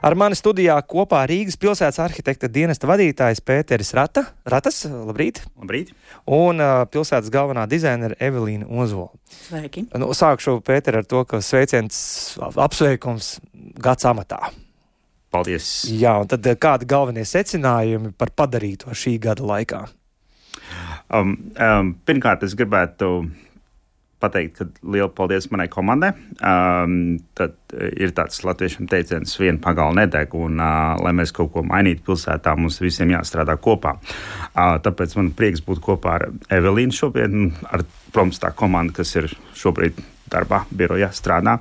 Ar 0.00 0.14
mani 0.16 0.32
studijā 0.32 0.78
kopā 0.88 1.26
Rīgas 1.28 1.58
pilsētas 1.60 2.00
arhitekta 2.00 2.48
dienesta 2.48 2.88
vadītājs 2.88 3.42
Pēteris 3.44 3.92
Rata. 3.92 4.22
Ratas, 4.48 4.78
labrīt! 4.88 5.42
Labrīt! 5.60 5.90
Un 6.24 6.62
uh, 6.64 6.86
pilsētas 6.88 7.28
galvenā 7.32 7.66
dizainere 7.68 8.16
Evelīna 8.16 8.64
Ozola. 8.64 9.10
Sveiki! 9.28 9.84
Nu, 10.00 10.08
sākšu 10.16 10.56
Pēter 10.64 11.02
ar 11.02 11.08
to, 11.08 11.20
ka 11.28 11.42
sveiciens 11.44 12.00
apsveikums 12.40 13.34
gads 13.76 14.08
amatā. 14.08 14.40
Paldies! 15.30 15.68
Jā, 15.92 16.16
un 16.24 16.32
tad 16.32 16.48
kādi 16.64 16.88
galvenie 16.88 17.26
secinājumi 17.28 18.14
par 18.16 18.32
padarīto 18.32 18.96
šī 18.96 19.18
gada 19.20 19.44
laikā? 19.52 19.82
Um, 21.12 21.36
um, 21.60 21.92
pirmkārt, 22.08 22.48
es 22.48 22.56
gribētu 22.56 23.18
pateikt, 24.20 24.58
ka 24.58 24.90
liela 24.92 25.08
paldies 25.12 25.48
manai 25.52 25.68
komandai. 25.72 26.12
Um, 26.44 27.18
tad 27.38 27.56
ir 27.74 28.14
tāds 28.16 28.42
latviešiem 28.44 28.88
teiciens, 28.90 29.34
viena 29.40 29.60
pagala 29.62 29.96
nedeg, 30.02 30.34
un, 30.36 30.60
uh, 30.60 30.94
lai 31.00 31.14
mēs 31.16 31.34
kaut 31.36 31.52
ko 31.54 31.64
mainītu 31.66 32.04
pilsētā, 32.10 32.54
mums 32.58 32.80
visiem 32.82 33.14
jāstrādā 33.14 33.56
kopā. 33.60 33.96
Uh, 34.50 34.76
tāpēc 34.84 35.16
man 35.18 35.32
prieks 35.36 35.64
būt 35.66 35.82
kopā 35.84 36.18
ar 36.18 36.28
Evelīnu 36.60 36.96
šobrīd, 36.96 37.36
ar, 37.70 37.84
protams, 38.14 38.42
tā 38.42 38.52
komanda, 38.56 39.00
kas 39.00 39.16
ir 39.20 39.30
šobrīd 39.58 40.00
darbā, 40.32 40.64
birojā 40.70 41.10
strādā. 41.14 41.58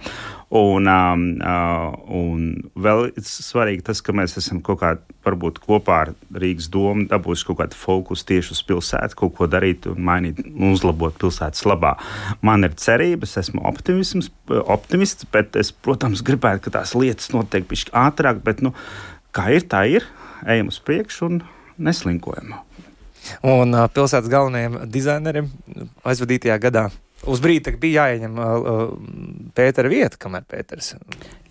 Un, 0.49 0.87
um, 0.89 1.23
uh, 1.45 1.93
un 2.09 2.45
vēl 2.73 3.11
svarīgi 3.21 3.83
tas, 3.85 3.99
ka 4.01 4.15
mēs 4.17 4.33
esam 4.41 4.63
kaut 4.65 4.79
kādā, 4.81 5.03
varbūt 5.25 5.59
kopā 5.61 5.97
ar 6.07 6.11
Rīgas 6.41 6.71
domu 6.73 7.05
dabūjuši 7.11 7.45
kaut 7.51 7.59
kādu 7.59 7.77
fokusu 7.77 8.25
tieši 8.31 8.55
uz 8.55 8.61
pilsētu, 8.65 9.17
kaut 9.19 9.35
ko 9.37 9.45
darīt 9.51 9.85
un 9.91 9.99
mainīt, 10.07 10.41
un 10.47 10.71
uzlabot 10.71 11.13
pilsētas 11.21 11.67
labā. 11.69 11.93
Man 12.41 12.65
ir 12.65 12.73
cerības, 12.81 13.35
esmu 13.43 13.61
optimists, 13.69 15.27
bet 15.29 15.59
es, 15.59 15.69
protams, 15.69 16.23
gribētu, 16.25 16.65
ka 16.65 16.79
tās 16.79 16.95
lietas 16.97 17.29
notiek 17.35 17.67
pišķi 17.69 17.93
ātrāk, 18.01 18.41
bet, 18.45 18.63
nu, 18.65 18.73
kā 19.35 19.51
ir, 19.53 19.67
tā 19.69 19.83
ir. 19.91 20.07
Ejam 20.49 20.71
uz 20.71 20.79
priekšu 20.81 21.27
un 21.27 21.41
neslinkojam. 21.77 22.55
Un 23.45 23.75
uh, 23.75 23.85
pilsētas 23.93 24.31
galvenajiem 24.31 24.79
dizaineriem 24.89 25.51
aizvadītajā 26.07 26.57
gadā 26.63 26.87
Uz 27.27 27.41
brīdi 27.43 27.73
bija 27.79 28.05
jāieņem 28.05 28.37
uh, 28.39 28.83
Pētera 29.57 29.91
vieta, 29.91 30.19
kamēr 30.21 30.45
Pēters. 30.47 30.93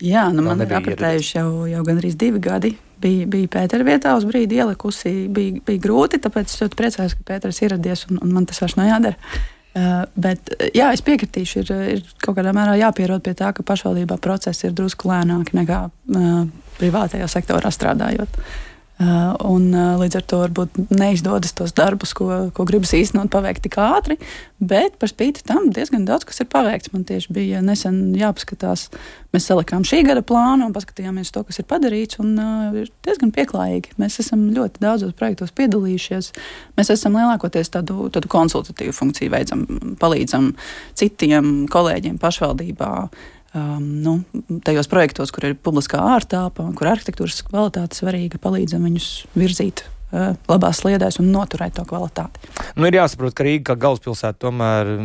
Jā, 0.01 0.25
nu 0.33 0.45
man 0.45 0.63
ir 0.63 0.73
apritējuši 0.79 1.35
jau, 1.37 1.49
jau 1.69 1.83
gandrīz 1.85 2.17
divi 2.19 2.41
gadi. 2.41 2.73
Bija, 2.99 3.27
bija 3.29 3.51
Pētera 3.53 3.85
vietā, 3.85 4.15
uz 4.17 4.25
brīdi 4.27 4.57
ielikusi, 4.59 5.13
bija, 5.31 5.61
bija 5.67 5.83
grūti, 5.83 6.19
tāpēc 6.23 6.49
es 6.49 6.63
ļoti 6.63 6.79
priecājos, 6.79 7.15
ka 7.19 7.27
Pēters 7.27 7.61
ieradies 7.61 8.07
un, 8.09 8.17
un 8.25 8.33
man 8.39 8.49
tas 8.49 8.63
vairs 8.63 8.75
nav 8.79 8.89
jādara. 8.89 9.35
Uh, 9.69 10.01
bet, 10.17 10.49
jā, 10.73 10.89
es 10.95 11.03
piekritīšu, 11.05 11.61
ir, 11.61 11.83
ir 11.93 12.01
kaut 12.25 12.39
kādā 12.39 12.51
mērā 12.57 12.73
jāpierod 12.79 13.21
pie 13.23 13.35
tā, 13.37 13.51
ka 13.53 13.63
pašvaldībā 13.63 14.17
procesi 14.19 14.65
ir 14.67 14.73
drusku 14.75 15.11
lēnāki 15.11 15.53
nekā 15.61 15.83
uh, 15.85 16.41
privātajā 16.81 17.29
sektorā 17.29 17.69
strādājot. 17.71 18.33
Uh, 18.33 18.57
Uh, 18.57 18.68
un, 18.99 19.69
uh, 19.71 19.93
līdz 19.95 20.17
ar 20.19 20.23
to 20.27 20.37
varbūt 20.41 20.75
neizdodas 20.91 21.53
tos 21.55 21.71
darbus, 21.75 22.11
ko, 22.17 22.49
ko 22.55 22.65
gribas 22.67 22.91
īstenot, 22.97 23.29
paveikt 23.31 23.63
tik 23.63 23.77
ātri. 23.79 24.17
Bet 24.59 24.97
par 24.99 25.07
spīti 25.07 25.45
tam 25.47 25.69
diezgan 25.71 26.03
daudz 26.07 26.27
kas 26.27 26.41
ir 26.43 26.49
paveikts. 26.51 26.91
Man 26.91 27.05
tieši 27.07 27.31
bija 27.31 27.61
nesen 27.63 28.11
jāpaskatās. 28.19 28.89
Mēs 29.31 29.47
salikām 29.47 29.85
šī 29.87 30.01
gada 30.09 30.23
plānu 30.25 30.67
un 30.67 30.75
paskatījāmies 30.75 31.31
to, 31.31 31.45
kas 31.47 31.61
ir 31.61 31.69
padarīts. 31.69 32.19
Un 32.19 32.35
uh, 32.35 32.75
ir 32.83 32.91
diezgan 33.07 33.31
pieklājīgi. 33.35 33.95
Mēs 34.01 34.19
esam 34.19 34.49
ļoti 34.51 34.83
daudzos 34.83 35.15
projektos 35.15 35.55
piedalījušies. 35.55 36.33
Mēs 36.75 36.91
esam 36.91 37.15
lielākoties 37.15 37.71
tādu, 37.71 38.11
tādu 38.11 38.31
konsultatīvu 38.35 38.99
funkciju 38.99 39.31
veicam, 39.31 39.63
palīdzam 40.01 40.51
citiem 40.99 41.69
kolēģiem 41.71 42.19
pašvaldībā 42.19 42.93
um, 43.53 43.85
nu, 44.03 44.15
tajos 44.65 44.89
projektos, 44.91 45.33
kur 45.35 45.49
ir 45.49 45.57
publiskā 45.57 46.01
ārtelpa 46.15 46.69
kur 46.77 46.91
arhitektūras 46.93 47.41
kvalitāte 47.47 47.99
svarīga, 47.99 48.41
palīdzam 48.41 48.85
viņus 48.87 49.09
virzīt 49.37 49.83
uh, 49.85 50.33
labās 50.49 50.83
sliedēs 50.83 51.19
un 51.23 51.31
noturēt 51.33 51.77
to 51.79 51.85
kvalitāti. 51.89 52.51
Nu, 52.77 52.87
ir 52.89 52.99
jāsaprot, 52.99 53.35
ka 53.35 53.47
Rīga 53.47 53.71
kā 53.71 53.79
galvaspilsēta 53.85 54.45
tomēr 54.47 54.95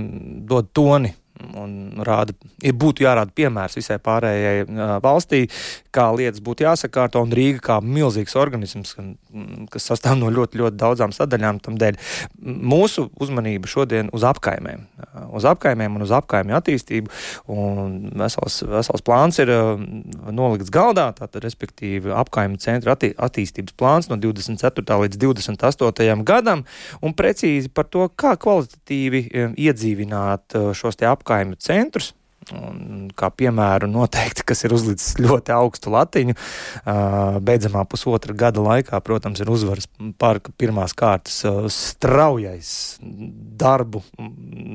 dod 0.49 0.73
toni 0.77 1.15
un 1.61 2.05
rāda, 2.07 2.35
ir 2.65 2.75
būtu 2.79 3.05
jārāda 3.05 3.33
piemērs 3.37 3.77
visai 3.79 3.99
pārējai 4.03 4.65
uh, 4.65 4.95
valstī, 5.05 5.45
kā 5.95 6.09
lietas 6.17 6.43
būtu 6.45 6.67
jāsakārto, 6.67 7.23
un 7.23 7.35
Rīga 7.35 7.63
kā 7.69 7.77
milzīgs 7.85 8.37
organisms, 8.39 8.95
kas 9.73 9.89
sastāv 9.91 10.17
no 10.21 10.31
ļoti, 10.35 10.59
ļoti 10.61 10.79
daudzām 10.81 11.15
sadaļām, 11.15 11.61
tam 11.65 11.79
dēļ 11.81 11.99
mūsu 12.43 13.09
uzmanība 13.23 13.71
šodien 13.71 14.11
uz 14.15 14.27
apkaimēm, 14.27 14.87
uz 15.35 15.47
apkaimēm 15.51 15.99
un 15.99 16.07
uz 16.07 16.15
apkaimju 16.15 16.57
attīstību, 16.59 17.13
un 17.55 17.97
vesels, 18.25 18.61
vesels 18.71 19.05
plāns 19.07 19.41
ir 19.43 19.53
uh, 19.55 19.75
nolikts 20.35 20.73
galdā, 20.75 21.11
tātad, 21.19 21.43
respektīvi, 21.45 22.13
apkaimju 22.15 22.63
centra 22.65 22.97
attī, 22.97 23.13
attīstības 23.15 23.77
plāns 23.79 24.11
no 24.11 24.19
24. 24.21 24.99
līdz 25.05 25.21
28. 25.27 26.19
gadam, 26.27 26.65
un 27.05 27.15
precīzi 27.17 27.71
par 27.75 27.89
to, 27.91 28.09
kā 28.15 28.35
kvalitatīvi 28.41 29.27
iedzīvināt 29.61 30.57
šos 30.77 30.99
te 30.99 31.09
apkaimju 31.09 31.34
apkaimju 31.35 31.59
centrus. 31.61 32.13
Un, 32.53 33.07
kā 33.17 33.31
piemēru 33.33 33.87
noteikti, 33.89 34.45
kas 34.45 34.67
ir 34.67 34.75
uzlicis 34.77 35.15
ļoti 35.17 35.55
augstu 35.55 35.89
latiņu, 35.95 36.35
beidzamā 37.41 37.87
pusotra 37.89 38.35
gada 38.37 38.61
laikā, 38.61 39.01
protams, 39.01 39.41
ir 39.41 39.49
uzvaras 39.49 39.89
parka 40.21 40.53
pirmās 40.61 40.93
kārtas 40.93 41.39
straujais 41.73 42.75
darbu, 43.01 44.03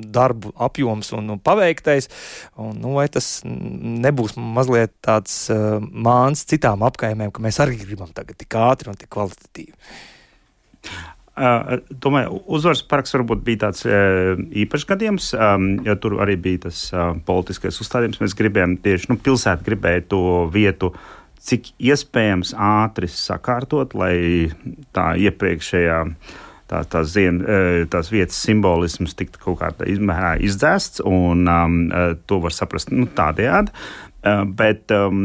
darbu 0.09 0.56
apjoms 0.58 1.14
un, 1.14 1.36
paveiktais. 1.46 2.09
Un, 2.58 2.74
nu, 2.81 2.96
vai 2.97 3.06
tas 3.14 3.30
nebūs 3.46 4.34
mazliet 4.34 4.96
tāds 5.06 5.44
māns 5.94 6.47
citām 6.50 6.81
apkaimēm, 6.90 7.30
ka 7.30 7.46
mēs 7.46 7.62
arī 7.62 7.78
gribam 7.84 8.09
tagad 8.18 8.41
tik 8.41 8.58
ātri 8.66 8.90
un 8.90 8.97
tik 8.97 9.14
kvalitatīvi? 9.14 9.78
Domāju, 12.04 12.42
uzvaras 12.52 12.82
parks 12.84 13.14
varbūt 13.16 13.44
bija 13.46 13.64
tāds 13.68 13.86
īpašs 13.86 14.88
gadījums, 14.90 15.30
jo 15.86 15.96
tur 16.04 16.18
arī 16.24 16.36
bija 16.42 16.66
tas 16.68 16.82
politiskais 17.28 17.80
uzstādījums. 17.84 18.20
Mēs 18.24 18.36
gribējām 18.40 18.76
tieši, 18.84 19.12
nu, 19.14 19.20
pilsēta 19.24 19.66
gribēja 19.66 20.04
to 20.12 20.24
vietu 20.54 20.92
cik 21.40 21.72
iespējams 21.80 22.52
ātri 22.60 23.08
sakārtot, 23.08 23.96
lai 23.96 24.14
tā 24.96 25.14
iepriekšējā 25.30 26.02
tā, 26.70 26.84
tā 26.92 27.06
ziem, 27.08 27.40
tās 27.90 28.12
vietas 28.12 28.42
simbolisms 28.44 29.16
tiktu 29.18 29.42
kaut 29.46 29.62
kādā 29.64 29.88
izmērā 29.90 30.36
izdzēsts, 30.46 31.06
un 31.08 31.48
um, 31.48 31.80
to 32.28 32.44
var 32.44 32.56
saprast 32.56 32.92
nu, 32.92 33.08
tādējādi. 33.16 33.72
Uh, 33.72 34.10
bet 34.46 34.92
um, 34.92 35.20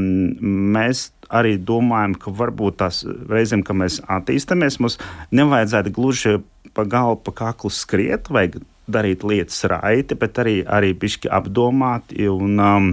mēs 0.75 1.09
arī 1.35 1.57
domājam, 1.59 2.15
ka 2.21 2.35
varbūt 2.35 2.79
tās 2.83 3.03
reizēm, 3.31 3.65
kad 3.67 3.79
mēs 3.81 4.01
attīstāmies, 4.11 4.81
mums 4.83 5.01
nevajadzētu 5.35 5.95
gluži 5.95 6.39
pa 6.75 6.87
galvu, 6.89 7.21
pa 7.27 7.35
kaklu 7.45 7.73
skriet, 7.73 8.31
vajag 8.33 8.61
darīt 8.91 9.25
lietas 9.25 9.63
raiti, 9.71 10.17
bet 10.19 10.39
arī, 10.43 10.59
arī 10.69 10.93
bišķi 11.01 11.31
apdomāti. 11.33 12.27
Un, 12.31 12.59
um, 12.61 12.91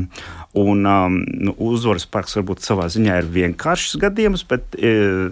un 0.57 0.85
um, 0.87 1.17
nu, 1.47 1.55
uzvaras 1.71 2.07
parks 2.09 2.37
varbūt 2.39 2.63
savā 2.65 2.87
ziņā 2.91 3.21
ir 3.21 3.31
vienkāršs 3.33 3.97
gadījums, 4.01 4.45
bet, 4.47 4.77
e, 4.79 5.31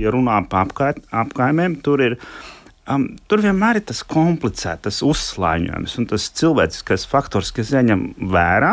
ja 0.00 0.14
runā 0.14 0.40
par 0.48 0.68
apkai, 0.68 0.94
apkaimēm, 1.24 1.80
tur 1.84 2.06
ir. 2.08 2.18
Um, 2.90 3.04
tur 3.30 3.38
vienmēr 3.44 3.78
ir 3.78 3.84
tas 3.86 4.00
komplicēts 4.08 5.04
uzslāņojums 5.06 5.92
un 6.00 6.06
tas 6.10 6.24
cilvēciskais 6.40 7.04
faktors, 7.06 7.52
kas 7.54 7.70
jāņem 7.70 8.08
vērā. 8.32 8.72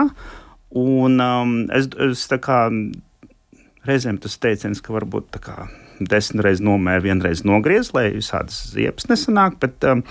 Un, 0.80 1.20
um, 1.22 1.52
es, 1.76 1.86
es 2.08 2.24
kā, 2.42 2.64
reizēm 3.88 4.18
tas 4.24 4.40
teiciens, 4.42 4.82
ka 4.82 4.96
varbūt 4.96 5.30
tā 5.36 5.44
kā 5.44 5.58
desmit 6.00 6.46
reizes 6.46 6.64
nomēra, 6.66 7.04
vienreiz 7.06 7.44
nogriez, 7.48 7.92
lai 7.96 8.10
visādas 8.16 8.60
ziepes 8.74 9.08
nesanāk. 9.10 9.58
Bet, 9.62 9.86
um, 9.90 10.04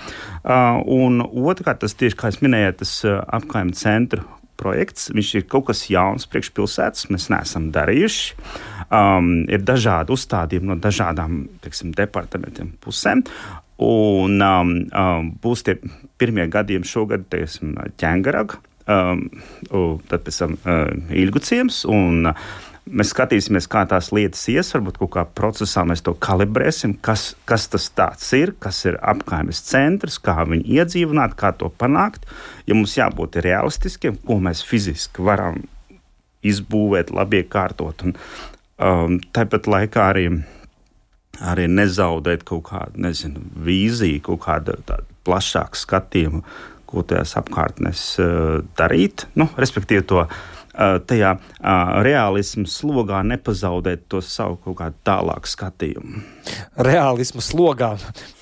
uh, 0.43 0.79
un 0.83 1.21
otrkārt, 1.23 1.81
tas 1.83 1.95
tieši 1.97 2.17
kā 2.19 2.31
es 2.33 2.41
minēju, 2.43 2.79
tas 2.81 2.97
uh, 3.07 3.21
apkaimē 3.39 3.75
centru 3.77 4.25
projekts. 4.57 5.11
Viņš 5.13 5.33
ir 5.37 5.45
kaut 5.49 5.67
kas 5.69 5.85
jauns 5.91 6.27
priekšpilsētas, 6.31 7.09
mēs 7.13 7.29
neesam 7.33 7.69
darījuši. 7.75 8.37
Um, 8.87 9.31
ir 9.51 9.63
dažādi 9.67 10.13
uzstādījumi 10.15 10.71
no 10.71 10.77
dažādām 10.81 11.43
teiksim, 11.63 11.93
departamentiem 11.97 12.73
pusēm. 12.83 13.23
Un 13.83 14.41
um, 14.41 14.71
um, 14.89 15.27
būs 15.43 15.61
tie 15.67 15.77
pirmie 16.17 16.47
gadījumi 16.49 16.87
šogad, 16.89 17.27
teiksim, 17.29 17.75
ķēngaraga, 18.01 18.57
um, 18.89 19.27
tad 20.09 20.23
pēc 20.25 20.39
tam 20.41 20.55
uh, 20.57 20.87
ilgu 21.13 21.43
ciems. 21.45 21.83
Un, 21.91 22.31
uh, 22.31 22.47
Mēs 22.87 23.11
skatīsimies, 23.11 23.67
kā 23.71 23.83
tās 23.89 24.09
lietas 24.15 24.45
ies, 24.51 24.69
varbūt 24.75 24.99
kaut 25.01 25.11
kā 25.15 25.23
procesā 25.39 25.83
mēs 25.87 26.03
to 26.05 26.13
kalibrēsim, 26.23 26.95
kas, 27.03 27.29
kas 27.49 27.67
tas 27.71 28.27
ir, 28.37 28.53
kas 28.63 28.79
ir 28.87 28.99
apgājumas 29.01 29.59
centrs, 29.67 30.19
kā 30.23 30.45
viņu 30.47 30.63
iedzīvināt, 30.77 31.35
kā 31.39 31.51
to 31.57 31.69
panākt. 31.69 32.27
Ja 32.67 32.77
mums 32.77 32.95
jābūt 32.97 33.39
realistiskiem, 33.43 34.19
ko 34.23 34.39
mēs 34.43 34.63
fiziski 34.65 35.25
varam 35.25 35.63
izbūvēt, 36.47 37.11
labi 37.15 37.41
iekārtot, 37.43 38.05
un 38.07 38.15
um, 38.15 39.19
tāpat 39.35 39.67
laikā 39.67 40.09
arī, 40.13 40.27
arī 41.43 41.67
nezaudēt 41.71 42.45
kaut 42.47 42.69
kādu 42.71 43.03
nezinu, 43.07 43.43
vīziju, 43.67 44.23
kaut 44.29 44.45
kādu 44.45 44.77
plašāku 45.27 45.79
skatījumu, 45.81 46.43
ko 46.87 47.03
tajās 47.03 47.35
apkārtnēs 47.41 48.03
uh, 48.23 48.61
darīt. 48.79 49.27
Nu, 49.35 49.49
respektīvi, 49.59 50.05
to 50.07 50.23
tajā 50.77 51.33
realismu 52.05 52.67
slogā 52.69 53.23
nepazaudēt 53.25 54.05
to 54.11 54.21
savu 54.21 54.59
kaut 54.61 54.77
kādu 54.81 54.99
tālāku 55.07 55.49
skatījumu. 55.49 56.21
Realismu 56.87 57.41
slogā. 57.43 57.95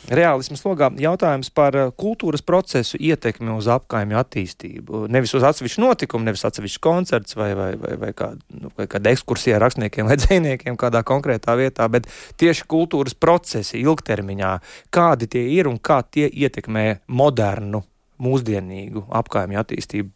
Realismu 0.06 0.58
slogā 0.60 0.92
jautājums 1.02 1.50
par 1.50 1.74
kultūras 1.98 2.44
procesu 2.46 3.00
ietekmi 3.02 3.56
uz 3.56 3.70
apkaimju 3.72 4.20
attīstību. 4.20 5.06
Nevis 5.10 5.34
uz 5.38 5.46
atsevišķu 5.48 5.82
notikumu, 5.82 6.28
nevis 6.28 6.46
atsevišķu 6.46 6.82
koncerts 6.84 7.38
vai, 7.40 7.50
vai, 7.58 7.72
vai, 7.82 7.96
vai, 8.04 8.12
kā, 8.18 8.34
nu, 8.54 8.70
kāda 8.78 9.16
ekskursija 9.16 9.58
ar 9.58 9.66
rakstniekiem 9.66 10.12
vai 10.12 10.20
dzēniekiem 10.22 10.78
kādā 10.78 11.02
konkrētā 11.08 11.58
vietā, 11.58 11.88
bet 11.90 12.10
tieši 12.42 12.68
kultūras 12.70 13.18
procesi 13.18 13.82
ilgtermiņā, 13.82 14.54
kādi 14.94 15.32
tie 15.32 15.48
ir 15.56 15.72
un 15.72 15.80
kā 15.82 16.04
tie 16.06 16.28
ietekmē 16.30 16.86
modernu, 17.08 17.82
mūsdienīgu 18.22 19.08
apkaimju 19.16 19.64
attīstību. 19.64 20.12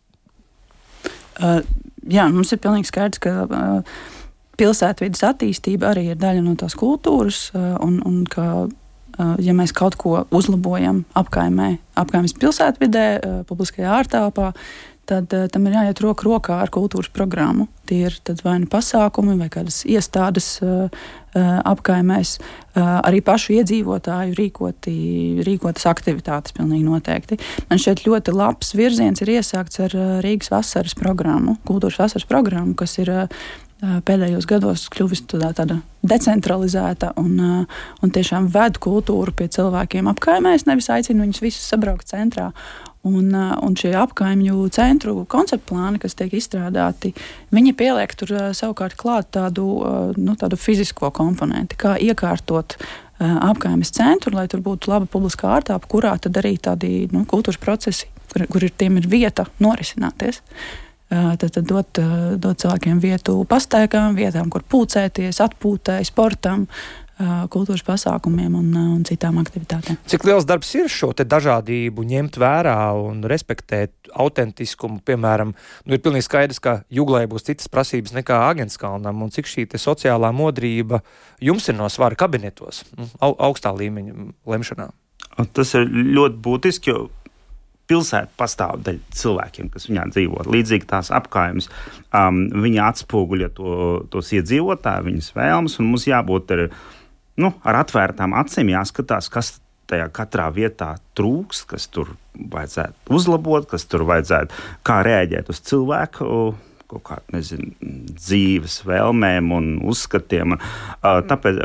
Uh, 1.39 1.63
jā, 2.11 2.27
mums 2.33 2.53
ir 2.53 2.61
pilnīgi 2.63 2.89
skaidrs, 2.89 3.21
ka 3.23 3.33
uh, 3.45 4.01
pilsētvidas 4.59 5.25
attīstība 5.31 5.94
arī 5.94 6.09
ir 6.11 6.19
daļa 6.19 6.44
no 6.45 6.56
tās 6.59 6.77
kultūras, 6.79 7.50
uh, 7.53 7.75
un, 7.85 8.00
un 8.07 8.21
ka, 8.29 8.67
ja 9.44 9.51
mēs 9.51 9.73
kaut 9.75 9.97
ko 10.00 10.21
uzlabojam 10.31 11.01
apkaimē, 11.19 11.73
apkaimes 12.00 12.38
pilsētvidē, 12.39 13.07
publiskajā 13.50 13.97
ārtelpā, 13.97 14.53
tad 15.09 15.33
uh, 15.35 15.47
tam 15.51 15.67
ir 15.67 15.77
jāiet 15.79 16.01
roku 16.03 16.29
rokā 16.29 16.59
ar 16.63 16.71
kultūras 16.73 17.11
programmu. 17.13 17.67
Tie 17.89 18.03
ir 18.06 18.15
vai 18.45 18.59
nu 18.61 18.69
pasākumi, 18.69 19.38
vai 19.39 19.50
kādas 19.51 19.81
iestādes 19.89 20.51
uh, 20.61 20.89
apkaimēs, 21.33 22.35
uh, 22.39 23.00
arī 23.06 23.21
pašu 23.25 23.56
iedzīvotāju 23.57 24.38
rīkoti, 24.38 24.94
rīkotas 25.47 25.88
aktivitātes 25.89 26.53
noteikti. 26.59 27.39
Man 27.69 27.81
šķiet 27.81 28.06
ļoti 28.06 28.35
labs 28.38 28.75
virziens 28.77 29.25
ir 29.25 29.33
iesākts 29.39 29.81
ar 29.85 29.97
Rīgas 30.25 30.53
vasaras 30.53 30.97
programmu, 30.97 31.57
kultūras 31.65 32.00
vasaras 32.01 32.29
programmu, 32.29 32.77
kas 32.77 32.97
ir 33.01 33.11
pēdējos 33.79 34.47
gados 34.47 34.88
kļuvusi 34.91 35.25
tādā, 35.31 35.53
tāda 35.56 35.77
decentralizēta 36.03 37.13
un, 37.19 37.39
un 38.03 38.11
tiešām 38.15 38.50
ved 38.51 38.79
kultūru 38.83 39.31
pie 39.35 39.47
cilvēkiem 39.56 40.09
apkaimēs, 40.11 40.67
nevis 40.67 40.89
aicina 40.91 41.23
viņus 41.23 41.44
visus 41.44 41.69
sabraukt 41.71 42.11
centrā. 42.11 42.50
Un, 43.09 43.33
un 43.33 43.75
šie 43.79 43.94
apkaimju 43.97 44.67
centru 44.75 45.23
konceptu 45.29 45.71
plāni, 45.71 46.00
kas 46.01 46.17
tiek 46.19 46.33
izstrādāti, 46.38 47.13
viņi 47.56 47.73
pieliek 47.79 48.13
tur 48.19 48.35
savukārt 48.53 48.97
klāt 49.00 49.31
tādu, 49.33 49.65
nu, 50.19 50.35
tādu 50.38 50.59
fizisko 50.59 51.09
komponenti, 51.15 51.77
kā 51.79 51.95
iekārtot 51.97 52.77
apkaimes 53.19 53.91
centru, 53.95 54.35
lai 54.38 54.45
tur 54.51 54.61
būtu 54.63 54.91
laba 54.91 55.09
publiskā 55.09 55.50
ārtāpa, 55.57 55.89
kurā 55.91 56.13
tad 56.21 56.38
arī 56.39 56.56
tādi 56.61 57.07
nu, 57.11 57.25
kultūras 57.27 57.59
procesi, 57.59 58.07
kur, 58.31 58.45
kur 58.51 58.67
ir 58.67 58.75
tiem 58.77 59.00
ir 59.01 59.09
vieta 59.11 59.47
norisināties. 59.63 60.44
Tad, 61.09 61.41
tad 61.41 61.63
dot, 61.65 61.97
dot 62.38 62.59
cilvēkiem 62.61 63.00
vietu 63.01 63.39
pastaigām, 63.50 64.13
vietām, 64.13 64.51
kur 64.53 64.61
pūcēties, 64.61 65.39
atpūtai, 65.41 66.03
sportam, 66.06 66.67
kultūras 67.51 67.83
pasākumiem 67.83 68.54
un, 68.56 68.69
un 68.95 69.01
citām 69.07 69.39
aktivitātēm. 69.42 69.98
Cik 70.07 70.24
liels 70.27 70.48
darbs 70.48 70.71
ir 70.77 70.88
šo 70.92 71.12
dažādību 71.19 72.06
ņemt 72.07 72.39
vērā 72.39 72.77
un 72.95 73.21
respektēt 73.27 74.12
autentiskumu? 74.16 75.01
Piemēram, 75.06 75.51
nu 75.86 75.98
ir 75.98 76.04
pilnīgi 76.06 76.30
skaidrs, 76.30 76.62
ka 76.63 76.80
jūglē 76.88 77.25
būs 77.31 77.50
citas 77.50 77.68
prasības 77.71 78.16
nekā 78.16 78.39
Agenskalnam, 78.48 79.25
un 79.25 79.33
cik 79.36 79.51
šī 79.51 79.68
sociālā 79.75 80.31
modrība 80.36 81.01
jums 81.44 81.68
ir 81.68 81.75
no 81.75 81.89
svara 81.92 82.16
kabinetos, 82.19 82.86
nu, 82.95 83.10
au, 83.19 83.36
augstā 83.50 83.75
līmeņa 83.75 84.31
lemšanā? 84.48 84.89
Tas 85.56 85.75
ir 85.77 85.88
ļoti 85.88 86.39
būtiski, 86.44 86.92
jo 86.92 87.10
pilsēta 87.89 88.30
pastāvdaļa 88.38 89.16
cilvēkiem, 89.18 89.69
kas 89.74 89.88
viņā 89.89 90.06
dzīvo. 90.13 90.45
Līdzīgi 90.54 90.88
tās 90.89 91.10
apgājumas, 91.16 91.69
um, 92.13 92.44
viņi 92.63 92.81
atspoguļo 92.86 93.50
to, 93.57 93.75
tos 94.13 94.30
iedzīvotājus, 94.38 95.07
viņas 95.07 95.30
vēlmes, 95.38 95.80
un 95.81 95.89
mums 95.89 96.06
jābūt 96.10 96.54
ar, 96.56 96.66
nu, 97.41 97.53
ar 97.68 97.81
atvērtām 97.83 98.36
acīm, 98.39 98.74
jāskatās, 98.75 99.31
kas 99.33 99.57
tajā 99.89 100.09
katrā 100.13 100.47
vietā 100.53 100.94
trūkst, 101.18 101.65
kas 101.71 101.89
tur 101.91 102.13
vajadzētu 102.38 103.15
uzlabot, 103.15 103.65
kas 103.71 103.88
tur 103.89 104.06
vajadzētu, 104.09 104.65
kā 104.86 105.01
reaģēt 105.06 105.50
uz 105.50 105.63
cilvēku 105.65 106.33
kaut 106.89 107.27
nezinu, 107.30 107.69
dzīves 108.18 108.80
vēlmēm 108.88 109.51
un 109.53 109.68
uzskatiem. 109.91 110.56
Tāpēc, 111.03 111.59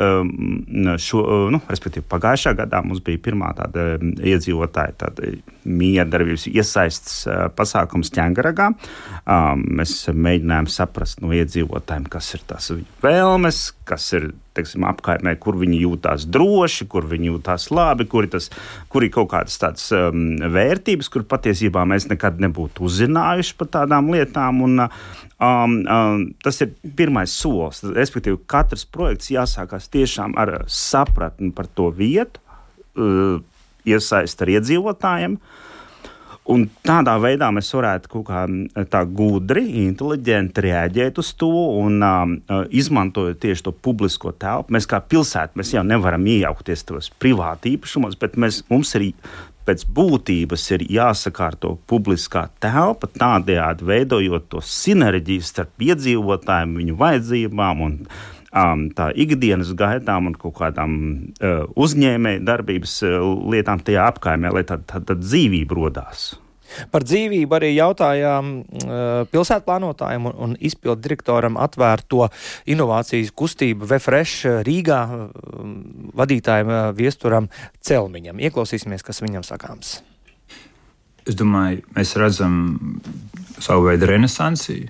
šo, 1.01 1.23
nu, 1.55 1.61
respektīvi, 1.71 2.05
pagājušā 2.11 2.53
gadā 2.59 2.83
mums 2.85 3.01
bija 3.05 3.23
pirmā 3.25 3.55
tāda 3.57 3.87
iedzīvotāja 4.03 4.99
tāda 5.01 5.33
miedarbības 5.65 6.45
iesaistas 6.53 7.25
pasākums 7.57 8.13
ķēngaragā. 8.15 8.71
Mēs 9.65 9.97
mēģinājām 10.13 10.69
saprast 10.77 11.25
no 11.25 11.33
iedzīvotājiem, 11.37 12.09
kas 12.13 12.35
ir 12.37 12.45
tās 12.51 12.73
vēlmes, 13.05 13.67
kas 13.89 14.13
ir 14.19 14.35
teiksim, 14.57 14.85
apkaimē, 14.89 15.35
kur 15.43 15.59
viņi 15.61 15.81
jūtas 15.83 16.27
droši, 16.31 16.87
kur 16.91 17.07
viņi 17.11 17.31
jūtas 17.33 17.69
labi, 17.75 18.07
kur, 18.11 18.29
tas, 18.31 18.51
kur 18.93 19.07
ir 19.07 19.13
kaut 19.15 19.31
kādas 19.33 19.59
tādas 19.61 19.87
um, 19.97 20.37
vērtības, 20.55 21.11
kur 21.13 21.27
patiesībā 21.31 21.85
mēs 21.89 22.09
nekad 22.11 22.41
nebūtu 22.45 22.87
uzzinājuši 22.89 23.57
par 23.61 23.73
tādām 23.81 24.13
lietām. 24.15 24.63
Un, 24.67 24.87
um, 24.87 25.77
um, 25.83 26.25
tas 26.45 26.63
ir 26.65 26.75
pirmais 26.99 27.35
solis. 27.35 27.83
Respektīvi, 27.97 28.41
katrs 28.51 28.87
projekts 28.87 29.33
jāsākās 29.35 29.91
tiešām 29.93 30.39
ar 30.41 30.63
sapratni 30.71 31.53
par 31.55 31.69
to 31.71 31.91
vietu, 31.95 32.43
uh, 32.95 33.39
iesaist 33.85 34.41
ar 34.41 34.57
iedzīvotājiem. 34.59 35.37
Uh, 35.37 35.61
Un 36.53 36.67
tādā 36.85 37.15
veidā 37.23 37.49
mēs 37.57 37.71
varētu 37.73 38.11
kaut 38.13 38.27
kā 38.29 38.43
tā 38.93 39.01
gudri, 39.09 39.63
inteliģenti 39.87 40.65
reaģēt 40.67 41.21
uz 41.23 41.31
to 41.41 41.49
un 41.81 42.05
uh, 42.05 42.67
izmantojot 42.69 43.41
tieši 43.41 43.65
to 43.65 43.73
publisko 43.73 44.35
telpu. 44.37 44.75
Mēs 44.77 44.89
kā 44.91 45.01
pilsēta 45.01 45.57
mēs 45.57 45.73
jau 45.73 45.87
nevaram 45.89 46.29
iejaukties 46.29 46.85
tos 46.91 47.09
privāti 47.23 47.73
īpašumos, 47.79 48.19
bet 48.21 48.37
mēs, 48.37 48.61
mums 48.69 48.93
ir 49.01 49.09
pēc 49.65 49.87
būtības 49.97 50.67
ir 50.77 50.85
jāsakārto 50.93 51.79
publiskā 51.89 52.51
telpa, 52.61 53.09
tādējādi 53.09 53.89
veidojot 53.89 54.51
to 54.53 54.61
sinerģiju 54.61 55.49
starp 55.49 55.89
iedzīvotājiem, 55.89 56.77
viņu 56.83 56.99
vajadzībām 57.01 57.85
un 57.89 57.99
um, 58.55 58.87
tā 58.95 59.11
ikdienas 59.15 59.75
gaitām 59.79 60.31
un 60.31 60.39
kaut 60.39 60.57
kādām 60.61 60.95
uh, 61.41 61.67
uzņēmēju 61.75 62.45
darbības 62.47 62.97
uh, 63.07 63.19
lietām 63.53 63.83
tajā 63.85 64.09
apkaimē, 64.13 64.55
lai 64.55 64.65
tāda 64.69 64.87
tā, 64.95 65.03
tā 65.11 65.19
dzīvība 65.19 65.79
rodās. 65.79 66.33
Par 66.91 67.05
dzīvību 67.07 67.55
arī 67.59 67.71
jautājām 67.75 68.49
uh, 68.63 69.03
pilsētplānotājiem 69.31 70.31
un, 70.31 70.35
un 70.47 70.57
izpildu 70.65 71.05
direktoram 71.05 71.59
atvērto 71.61 72.29
inovācijas 72.71 73.31
kustību 73.37 73.87
Vefresh 73.91 74.49
Rīgā 74.67 75.03
uh, 75.05 75.29
vadītājiem 76.19 76.73
uh, 76.73 76.89
Viesturam 76.97 77.51
Celmiņam. 77.85 78.43
Ieklausīsimies, 78.49 79.07
kas 79.07 79.23
viņam 79.23 79.47
sakāms. 79.47 79.99
Es 81.25 81.37
domāju, 81.41 81.85
mēs 81.97 82.17
redzam 82.21 82.57
savu 83.63 83.87
veidu 83.89 84.11
renesansi 84.11 84.83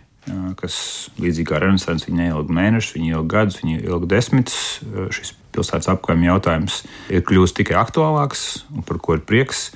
kas 0.61 0.76
līdzīgi 1.21 1.49
kā 1.49 1.61
Renaissance, 1.62 2.09
viņa 2.09 2.21
neilga 2.23 2.54
mēnešus, 2.57 2.95
viņa 2.97 3.11
ilga 3.12 3.31
gadus, 3.38 3.59
viņa 3.62 3.83
ilga 3.85 4.09
desmitus. 4.14 4.61
Šis 5.14 5.35
pilsētas 5.54 5.90
apkaimē 5.93 6.31
jautājums 6.31 6.83
ir 7.12 7.25
kļuvis 7.26 7.54
tikai 7.57 7.76
aktuālāks 7.81 8.64
un 8.75 8.87
par 8.87 9.00
ko 9.04 9.19
ir 9.19 9.25
prieks. 9.26 9.69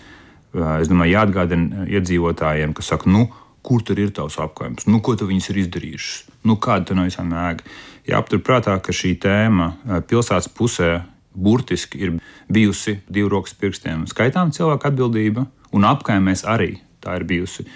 Es 0.54 0.88
domāju, 0.88 1.12
jāatgādina 1.18 1.84
iedzīvotājiem, 1.92 2.72
kas 2.76 2.88
saka, 2.94 3.10
nu, 3.12 3.28
kur 3.62 3.82
tur 3.84 4.00
ir 4.00 4.14
tavs 4.16 4.38
apkaimēs, 4.40 4.88
nu, 4.88 5.02
ko 5.04 5.12
tu 5.18 5.28
viņus 5.28 5.50
ir 5.52 5.60
izdarījuši, 5.64 6.14
nu, 6.48 6.56
kāda 6.56 6.96
no 6.96 7.04
visām 7.04 7.34
ēga. 7.36 7.66
Jāapturprātā, 8.08 8.78
ka 8.80 8.94
šī 8.96 9.12
tēma 9.20 9.68
pilsētas 10.08 10.48
pusē 10.56 11.02
burtiski 11.36 12.00
ir 12.00 12.16
bijusi 12.48 12.96
divu 13.12 13.28
rokas 13.36 13.52
pirkstiem 13.60 14.06
skaitām 14.08 14.54
cilvēku 14.56 14.88
atbildība, 14.88 15.44
un 15.76 15.84
apkaimēs 15.84 16.46
arī 16.48 16.78
tā 17.04 17.18
ir 17.20 17.28
bijusi. 17.28 17.68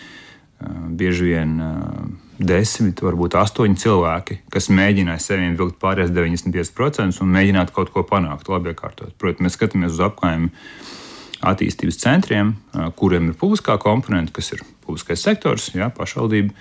Bieži 0.97 1.29
vien 1.35 1.59
desmit, 2.39 3.03
varbūt 3.05 3.37
astoņi 3.39 3.79
cilvēki, 3.83 4.39
kas 4.53 4.71
mēģināja 4.73 5.21
seviem 5.23 5.57
vilkt 5.59 5.79
pārējās 5.83 6.13
95% 6.15 7.23
un 7.25 7.35
mēģināt 7.37 7.73
kaut 7.77 7.93
ko 7.95 8.05
panākt, 8.09 8.49
labi 8.53 8.73
iekārtot. 8.73 9.15
Protams, 9.21 9.47
mēs 9.47 9.59
skatāmies 9.59 9.97
uz 9.97 10.05
apkaimē 10.07 10.53
attīstības 11.43 11.99
centriem, 11.99 12.55
kuriem 12.97 13.33
ir 13.33 13.39
publiskā 13.39 13.77
komponente, 13.83 14.35
kas 14.37 14.53
ir 14.55 14.63
publiskais 14.87 15.25
sektors, 15.27 15.73
jā, 15.75 15.91
pašvaldība 15.95 16.55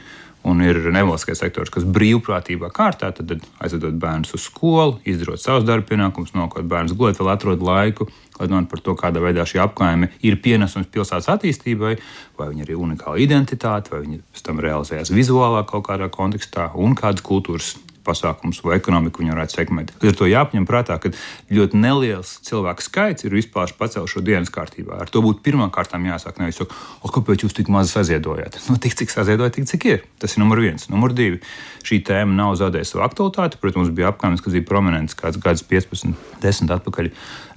un 0.50 0.62
ir 0.66 0.80
nevalstiskais 0.90 1.44
sektors, 1.44 1.70
kas 1.70 1.86
brīvprātīgā 1.86 2.72
kārtā 2.74 3.12
aizvedot 3.14 3.98
bērnus 4.02 4.34
uz 4.38 4.48
skolu, 4.48 4.98
izdarot 5.06 5.42
savus 5.42 5.68
darba 5.68 5.86
pienākumus, 5.92 6.34
nokot 6.34 6.66
bērnus 6.66 6.98
gulēt, 6.98 7.20
vēl 7.22 7.30
atrod 7.36 7.62
laiku, 7.66 8.10
lai 8.42 8.50
domātu 8.50 8.72
par 8.74 8.84
to, 8.86 8.98
kādā 8.98 9.22
veidā 9.24 9.46
šī 9.48 9.62
apkaime 9.64 10.12
ir 10.26 10.40
pienesums 10.42 10.90
pilsētas 10.92 11.30
attīstībai, 11.36 11.94
vai 12.40 12.50
viņa 12.52 12.68
ir 12.68 12.76
unikāla 12.82 13.22
identitāte, 13.22 13.94
vai 13.94 14.04
viņa 14.08 14.20
pēc 14.34 14.46
tam 14.48 14.62
realizējas 14.66 15.14
vizuālā 15.14 15.64
kaut 15.70 15.88
kādā 15.90 16.10
kontekstā 16.12 16.72
un 16.76 16.98
kādas 16.98 17.26
kultūras 17.26 17.76
pasākumus 18.06 18.62
vai 18.66 18.78
ekonomiku 18.80 19.22
viņi 19.22 19.34
varētu 19.34 19.58
sekmēt. 19.58 19.94
Ar 20.02 20.18
to 20.18 20.28
jāpaņem 20.30 20.68
prātā, 20.70 20.98
ka 21.02 21.12
ļoti 21.54 21.80
neliels 21.82 22.34
cilvēku 22.48 22.86
skaits 22.86 23.28
ir 23.28 23.36
vispār 23.36 23.74
pacēlis 23.78 24.16
šo 24.16 24.24
dienas 24.26 24.52
kārtībā. 24.54 25.00
Ar 25.04 25.12
to 25.12 25.24
būtu 25.24 25.44
pirmām 25.46 25.72
kārtām 25.74 26.06
jāsāk. 26.10 26.40
Nevis, 26.42 26.62
o, 26.64 26.68
kāpēc 27.12 27.46
jūs 27.46 27.56
tik 27.58 27.72
maz 27.74 27.94
saziedojat? 27.96 28.60
Nu, 28.70 28.78
tik 28.82 28.98
cik 29.00 29.14
saziedojat, 29.14 29.60
tik 29.60 29.70
cik 29.70 29.88
ir. 29.90 30.06
Tas 30.22 30.36
ir 30.36 30.44
numur 30.44 30.64
viens. 30.64 30.88
Numur 30.92 31.16
divi. 31.16 31.42
Šī 31.86 32.02
tēma 32.08 32.36
nav 32.38 32.58
zaudējusi 32.62 32.96
savu 32.96 33.06
aktualitāti. 33.08 33.62
Protams, 33.62 33.94
bija 33.96 34.12
apgājums, 34.12 34.44
kas 34.44 34.58
bija 34.58 34.68
prominents 34.68 35.18
kāds 35.18 35.40
gads 35.42 35.66
15, 35.68 36.18
10 36.44 36.76
atpakaļ. 36.78 37.12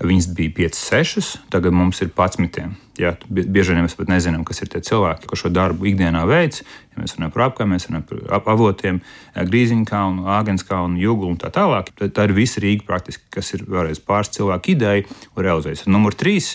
Viņas 0.04 0.32
bija 0.36 0.56
5, 0.64 0.80
6, 0.80 1.34
tagad 1.54 1.76
mums 1.76 2.02
ir 2.04 2.12
11. 2.14 2.74
Jā, 2.94 3.10
bieži 3.26 3.72
vien 3.72 3.82
mēs 3.82 3.96
pat 3.98 4.06
nezinām, 4.06 4.44
kas 4.46 4.62
ir 4.62 4.68
tie 4.70 4.78
cilvēki, 4.86 5.26
kas 5.26 5.40
šo 5.40 5.50
darbu 5.50 5.88
ikdienā 5.90 6.20
veids. 6.30 6.62
Ja 6.94 7.00
mēs 7.02 7.16
runājam 7.16 7.32
par 7.34 7.42
apgājumu, 7.48 7.74
mēs 7.74 7.88
runājam 7.88 8.04
par 8.06 8.52
avotiem, 8.54 9.00
Grīziņkalnu, 9.34 10.28
Āgenskalnu, 10.30 11.00
Jūglu 11.02 11.32
un 11.32 11.40
tā 11.42 11.50
tālāk. 11.54 11.90
Tā 11.98 12.28
ir 12.28 12.36
visa 12.36 12.62
Rīga 12.62 12.86
praktiski, 12.86 13.26
kas 13.34 13.50
ir 13.56 13.66
vēlreiz 13.66 13.98
pāris 13.98 14.30
cilvēku 14.38 14.76
ideja 14.76 15.02
un 15.34 15.42
realizējas. 15.42 15.88
Numur 15.90 16.14
trīs. 16.14 16.54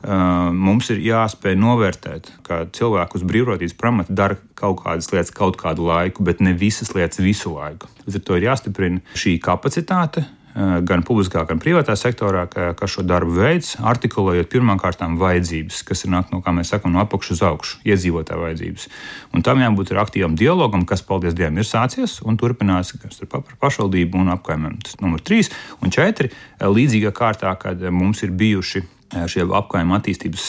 Mums 0.00 0.86
ir 0.94 1.02
jāspēj 1.04 1.58
novērtēt, 1.60 2.30
ka 2.46 2.62
cilvēku 2.72 3.18
uz 3.18 3.24
brīvprātības 3.28 3.74
pamata 3.76 4.14
dara 4.16 4.38
kaut 4.56 4.78
kādas 4.86 5.10
lietas 5.12 5.34
kaut 5.36 5.58
kādu 5.60 5.90
laiku, 5.90 6.24
bet 6.24 6.40
ne 6.40 6.54
visas 6.56 6.94
lietas 6.96 7.20
visu 7.20 7.52
laiku. 7.58 7.90
Līdz 8.06 8.16
ar 8.16 8.24
to 8.24 8.38
ir 8.38 8.46
jāstiprina 8.46 9.02
šī 9.12 9.34
kapacitāte, 9.44 10.24
gan 10.54 11.04
publiskā, 11.06 11.44
gan 11.48 11.60
privātā 11.62 11.94
sektorā, 11.98 12.44
kas 12.50 12.94
šo 12.96 13.04
darbu 13.06 13.36
veids, 13.38 13.76
artikulējot 13.78 14.50
pirmkārt 14.50 15.02
vajadzības, 15.20 15.82
kas 15.86 16.04
ir 16.04 16.12
nāk 16.14 16.32
no, 16.34 16.40
kā 16.44 16.54
mēs 16.56 16.72
sakām, 16.74 16.94
no 16.94 17.02
apakšas 17.04 17.38
uz 17.38 17.42
augšu, 17.46 17.80
iedzīvotāju 17.86 18.44
vajadzības. 18.44 18.86
Un 19.34 19.46
tam 19.46 19.62
jābūt 19.62 19.94
aktīvam 19.94 20.36
dialogam, 20.38 20.86
kas, 20.88 21.04
paldies 21.06 21.36
Dievam, 21.38 21.58
ir 21.60 21.68
sācies 21.68 22.18
un 22.26 22.38
turpinās 22.40 22.94
par 23.30 23.46
pašvaldību 23.62 24.18
un 24.20 24.34
apkaimēm. 24.34 24.80
Tas 24.84 24.98
ir 24.98 25.04
numurs 25.06 25.26
trīs 25.26 25.52
un 25.80 25.94
četri. 25.94 26.30
Eh, 26.30 26.66
līdzīgā 26.66 27.14
kārtā, 27.14 27.54
kad 27.58 27.82
mums 27.94 28.24
ir 28.26 28.34
bijuši 28.34 28.82
Eh, 29.10 29.24
šie 29.26 29.42
apgājuma 29.42 29.98
attīstības 29.98 30.44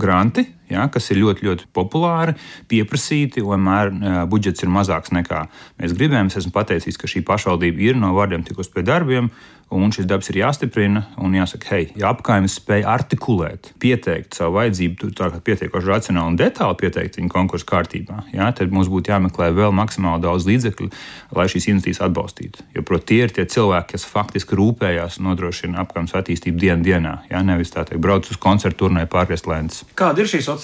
granti, 0.00 0.46
ja, 0.72 0.86
kas 0.92 1.10
ir 1.12 1.22
ļoti, 1.22 1.46
ļoti 1.48 1.68
populāri, 1.76 2.36
pieprasīti, 2.70 3.44
un 3.44 3.54
vienmēr 3.56 3.92
uh, 3.92 4.18
budžets 4.30 4.64
ir 4.64 4.72
mazāks 4.72 5.14
nekā 5.14 5.44
mēs 5.80 5.94
gribējām. 5.98 6.32
Es 6.32 6.40
esmu 6.42 6.54
pateicis, 6.54 6.98
ka 7.00 7.10
šī 7.10 7.24
pašvaldība 7.26 7.90
ir 7.90 8.00
no 8.00 8.14
vārdiem 8.16 8.44
tikus 8.46 8.70
pie 8.72 8.86
darbiem, 8.86 9.32
Un 9.68 9.90
šis 9.92 10.06
darbs 10.08 10.30
ir 10.32 10.38
jāstiprina 10.40 11.02
un 11.20 11.34
jāsaka, 11.36 11.68
hei, 11.74 11.88
ja 12.00 12.08
apgājums 12.08 12.54
spēj 12.56 12.86
artikulēt, 12.88 13.74
pieteikt 13.82 14.38
savu 14.38 14.56
vajadzību, 14.56 15.10
tā 15.16 15.28
kā 15.34 15.40
pietiekoši 15.44 15.90
racionāli 15.92 16.32
un 16.32 16.38
detāli 16.40 16.78
pieteikt 16.80 17.18
viņu 17.20 17.28
konkursu 17.34 17.68
kārtībā, 17.68 18.22
jā, 18.32 18.46
tad 18.56 18.72
mums 18.72 18.88
būtu 18.88 19.12
jāmeklē 19.12 19.50
vēl 19.52 19.74
maksimāli 19.76 20.24
daudz 20.24 20.48
līdzekļu, 20.48 20.88
lai 21.36 21.46
šīs 21.52 21.68
iniciatīvas 21.74 22.00
atbalstītu. 22.06 22.64
Jo, 22.78 22.84
protams, 22.88 23.08
tie 23.12 23.20
ir 23.26 23.34
tie 23.36 23.44
cilvēki, 23.44 23.92
kas 23.92 24.08
faktiski 24.08 24.56
rūpējās 24.56 25.20
un 25.20 25.28
nodrošina 25.28 25.84
apgājums 25.84 26.16
attīstību 26.16 26.64
dienu 26.64 26.88
dienā, 26.88 27.14
jā, 27.28 27.44
nevis 27.44 27.74
tā 27.74 27.84
teikt, 27.84 28.00
brauc 28.00 28.24
uz 28.24 28.40
koncertu 28.40 28.86
turnē 28.86 29.04
pārgriezt 29.04 29.50
lēnas. 29.50 29.84
Kāda 30.00 30.24
ir 30.24 30.32
šī 30.32 30.40
sociālā 30.48 30.57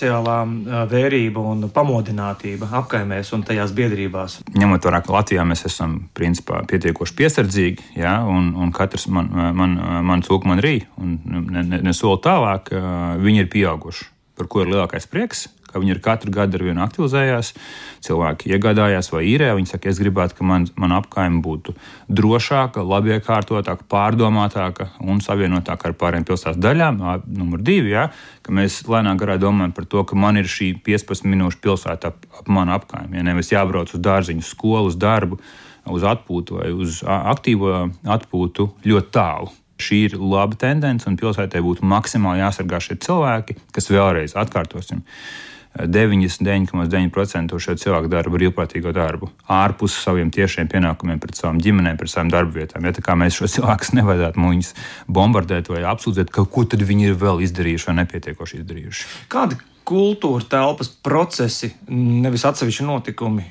vērība 0.90 1.44
un 1.52 1.68
pamodinātība 1.74 2.70
apgājumēs 2.80 3.32
un 3.36 3.44
tajās 3.46 3.74
biedrībās? 3.76 4.38
Ņemot 4.54 4.88
vērā, 4.88 5.02
ka 5.04 5.14
Latvijā 5.14 5.44
mēs 5.48 5.66
esam 5.68 5.98
principā 6.16 6.62
pietiekoši 6.70 7.16
piesardzīgi, 7.20 7.90
jā, 8.00 8.16
un, 8.30 8.52
un 8.58 8.72
katrs 8.74 9.06
man, 9.12 9.30
man, 9.54 9.76
man 10.06 10.24
cūka 10.26 10.50
man 10.50 10.62
rī 10.64 10.80
un 11.00 11.18
ne, 11.24 11.62
ne, 11.62 11.82
ne 11.84 11.94
soli 11.96 12.22
tālāk, 12.24 12.72
viņi 13.22 13.44
ir 13.44 13.52
pieauguši. 13.52 14.10
Par 14.34 14.48
ko 14.50 14.64
ir 14.64 14.72
lielākais 14.72 15.06
prieks? 15.10 15.46
Ka 15.74 15.82
viņi 15.82 15.96
ir 15.96 16.00
katru 16.04 16.30
gadu 16.34 16.60
ar 16.60 16.64
vienu 16.68 16.84
aktivizējās, 16.84 17.50
cilvēki 18.06 18.52
iegādājās 18.54 19.10
vai 19.10 19.24
īrē. 19.32 19.50
Viņi 19.58 19.72
saka, 19.72 19.90
es 19.90 19.98
gribētu, 19.98 20.38
ka 20.38 20.46
man, 20.46 20.68
man 20.80 20.94
apkaime 20.94 21.42
būtu 21.42 21.74
drošāka, 22.06 22.84
labi 22.86 23.16
iekārtotāka, 23.16 23.88
pārdomātāka 23.90 24.92
un 25.02 25.18
savienotāka 25.24 25.90
ar 25.90 25.98
pārējām 25.98 26.28
pilsētas 26.30 26.62
daļām. 26.62 27.02
Numur 27.26 27.60
divi, 27.66 27.92
ja, 27.96 28.08
ka 28.46 28.54
mēs 28.54 28.84
lēnām 28.86 29.18
garā 29.20 29.36
domājam 29.42 29.74
par 29.74 29.90
to, 29.90 30.06
ka 30.06 30.16
man 30.18 30.38
ir 30.38 30.48
šī 30.50 30.76
15 30.86 31.26
minūšu 31.26 31.60
pilsēta 31.66 32.14
ap, 32.14 32.24
ap 32.38 32.48
manu 32.48 32.76
apkaimi. 32.78 33.18
Ja 33.18 33.26
nevis 33.26 33.52
jābrauc 33.52 33.90
uz 33.90 34.02
dārziņu, 34.06 34.46
skolu, 34.46 34.94
uz 34.94 34.98
darbu 35.00 35.42
uz 35.90 36.04
atpūtu 36.08 36.60
vai 36.60 36.70
uz 36.72 37.02
aktīvo 37.04 37.74
atpūtu 38.08 38.70
ļoti 38.88 39.12
tālu. 39.14 39.52
Šī 39.84 40.04
ir 40.06 40.14
laba 40.20 40.56
tendence, 40.58 41.06
un 41.10 41.18
pilsētai 41.18 41.60
būtu 41.64 41.84
maksimāli 41.90 42.44
jāsargā 42.44 42.78
šie 42.82 42.96
cilvēki, 43.02 43.58
kas 43.74 43.90
vēlreiz 43.90 44.36
atkārtosim. 44.38 45.02
99,9% 45.74 47.58
šo 47.58 47.74
cilvēku 47.80 48.10
dara 48.12 48.30
brīvprātīgo 48.30 48.92
darbu, 48.94 49.30
ārpus 49.50 49.96
saviem 50.04 50.30
tiešiem 50.34 50.70
pienākumiem 50.70 51.18
pret 51.22 51.40
savām 51.40 51.58
ģimenēm, 51.62 51.98
pret 51.98 52.12
savām 52.12 52.30
darba 52.30 52.60
vietām. 52.60 52.86
Ja 52.86 52.94
tā 52.94 53.02
kā 53.02 53.18
mēs 53.18 53.40
šos 53.40 53.54
cilvēkus 53.58 53.94
nevajadzētu 53.98 54.44
muņus 54.44 54.74
bombardēt 55.10 55.72
vai 55.74 55.82
apsūdzēt, 55.90 56.30
ka 56.34 56.46
ko 56.46 56.66
tad 56.68 56.86
viņi 56.86 57.10
ir 57.10 57.20
vēl 57.20 57.42
izdarījuši 57.48 57.90
vai 57.90 57.96
nepietiekoši 58.04 58.60
izdarījuši. 58.62 59.08
Kādi 59.34 59.58
kultūra 59.84 60.44
telpas 60.48 60.88
procesi, 60.88 61.70
nevis 61.90 62.44
atsevišķi 62.48 62.86
notikumi, 62.88 63.44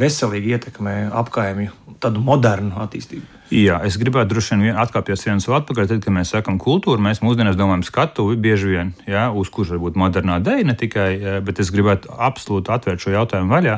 veselīgi 0.00 0.52
ietekmē 0.56 0.96
apkaimju, 1.22 1.72
tādu 2.02 2.20
modernu 2.24 2.76
attīstību. 2.84 3.32
Jā, 3.54 3.76
es 3.86 3.94
gribētu 3.94 4.32
droši 4.32 4.56
vien 4.58 4.78
atkāpties 4.82 5.22
viens 5.22 5.44
vēl 5.46 5.60
atpakaļ. 5.60 5.86
Tad, 5.86 6.00
kad 6.02 6.14
mēs 6.16 6.32
sakām 6.34 6.56
kultūru, 6.58 6.98
mēs 7.02 7.22
mūsdienās 7.22 7.54
domājam 7.58 7.84
skatuvi 7.86 8.34
bieži 8.42 8.72
vien, 8.72 8.90
jā, 9.06 9.28
uz 9.30 9.52
kurš 9.54 9.76
var 9.76 9.84
būt 9.84 10.00
modernā 10.02 10.40
dēļa, 10.42 10.66
ne 10.66 10.74
tikai, 10.80 11.06
bet 11.46 11.62
es 11.62 11.70
gribētu 11.70 12.10
absolūti 12.10 12.74
atvērt 12.74 13.04
šo 13.04 13.14
jautājumu 13.14 13.54
vaļā, 13.54 13.76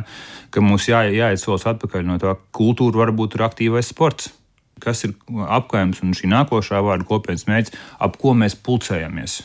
ka 0.55 0.65
mums 0.65 0.89
jā, 0.89 1.03
jāiet 1.13 1.43
solis 1.43 1.69
atpakaļ 1.69 2.09
no 2.09 2.17
tā, 2.23 2.33
kultūra 2.57 3.05
varbūt 3.05 3.37
ir 3.37 3.45
aktīvais 3.45 3.93
sports. 3.93 4.33
Kas 4.81 5.05
ir 5.05 5.13
apgājums 5.53 6.01
un 6.07 6.17
šī 6.17 6.33
nākošā 6.33 6.81
vārda 6.87 7.05
kopienas 7.05 7.45
mērķis, 7.51 7.77
ap 8.01 8.17
ko 8.17 8.33
mēs 8.39 8.57
pulcējamies? 8.57 9.43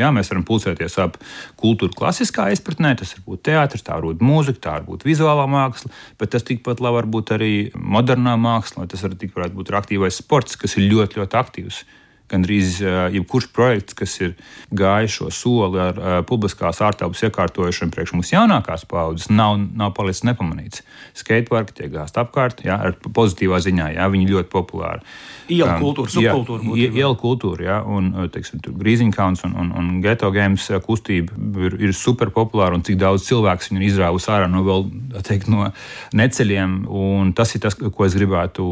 Jā, 0.00 0.08
mēs 0.10 0.30
varam 0.32 0.42
pulcēties 0.46 0.96
ap 1.02 1.20
kultūru 1.60 1.94
klasiskā 1.94 2.48
izpratnē, 2.50 2.96
tas 2.98 3.12
var 3.14 3.26
būt 3.28 3.44
teātris, 3.46 3.84
tā 3.86 3.94
var 3.94 4.08
būt 4.08 4.24
mūzika, 4.26 4.62
tā 4.66 4.72
var 4.78 4.86
būt 4.88 5.06
vizuālā 5.06 5.44
māksla, 5.50 5.92
bet 6.18 6.32
tas 6.34 6.46
tikpat 6.46 6.82
labi 6.82 6.98
var 6.98 7.10
būt 7.14 7.34
arī 7.36 7.52
modernā 7.78 8.34
māksla, 8.40 8.88
tas 8.90 9.04
var 9.06 9.14
tikpat 9.20 9.54
būt 9.54 9.70
aktīvais 9.70 10.18
sports, 10.18 10.58
kas 10.58 10.74
ir 10.80 10.88
ļoti, 10.90 11.22
ļoti 11.22 11.38
aktīvs. 11.38 11.84
Gandrīz 12.32 12.78
jebkurš 13.12 13.50
projekts, 13.52 13.94
kas 13.98 14.14
ir 14.24 14.30
gājis 14.72 15.18
šo 15.18 15.26
soli 15.34 15.80
ar 15.82 16.24
publiskās 16.24 16.80
ārtelpas 16.80 17.20
iekārtošanu 17.28 17.92
priekš 17.92 18.14
mums 18.16 18.32
jaunākās 18.32 18.86
paudzes, 18.88 19.28
nav, 19.28 19.58
nav 19.76 19.92
palicis 19.96 20.24
nepamanīts. 20.24 20.80
Skateparki 21.20 21.76
tiek 21.82 21.92
gāzt 21.92 22.16
apkārt, 22.20 22.64
jā, 22.64 22.78
ar 22.80 22.96
pozitīvā 23.04 23.60
ziņā, 23.66 23.90
jā, 23.98 24.08
viņi 24.14 24.30
ļoti 24.32 24.52
populāri. 24.54 25.04
Iela 25.52 25.76
kultūra, 25.76 26.14
subkultūra. 26.14 26.64
Jā, 26.80 26.88
iela 26.96 27.14
kultūra, 27.20 27.66
jā, 27.68 27.78
un, 27.84 28.10
teiksim, 28.32 28.62
Grīziņkauns 28.80 29.44
un, 29.44 29.56
un, 29.60 29.72
un 29.76 29.90
geto 30.04 30.32
games 30.32 30.70
kustība 30.86 31.36
ir, 31.68 31.76
ir 31.90 31.92
super 31.96 32.32
populāra, 32.32 32.78
un 32.78 32.84
cik 32.88 32.96
daudz 33.04 33.28
cilvēku 33.28 33.68
viņi 33.68 33.82
ir 33.82 33.90
izrāvusi 33.90 34.32
ārā 34.32 34.48
no, 34.48 34.64
vēl, 34.64 34.88
teikt, 35.28 35.52
no 35.52 35.68
neceļiem, 36.16 36.86
un 36.88 37.36
tas 37.36 37.52
ir 37.52 37.66
tas, 37.68 37.76
ko 37.76 38.08
es 38.08 38.16
gribētu 38.16 38.64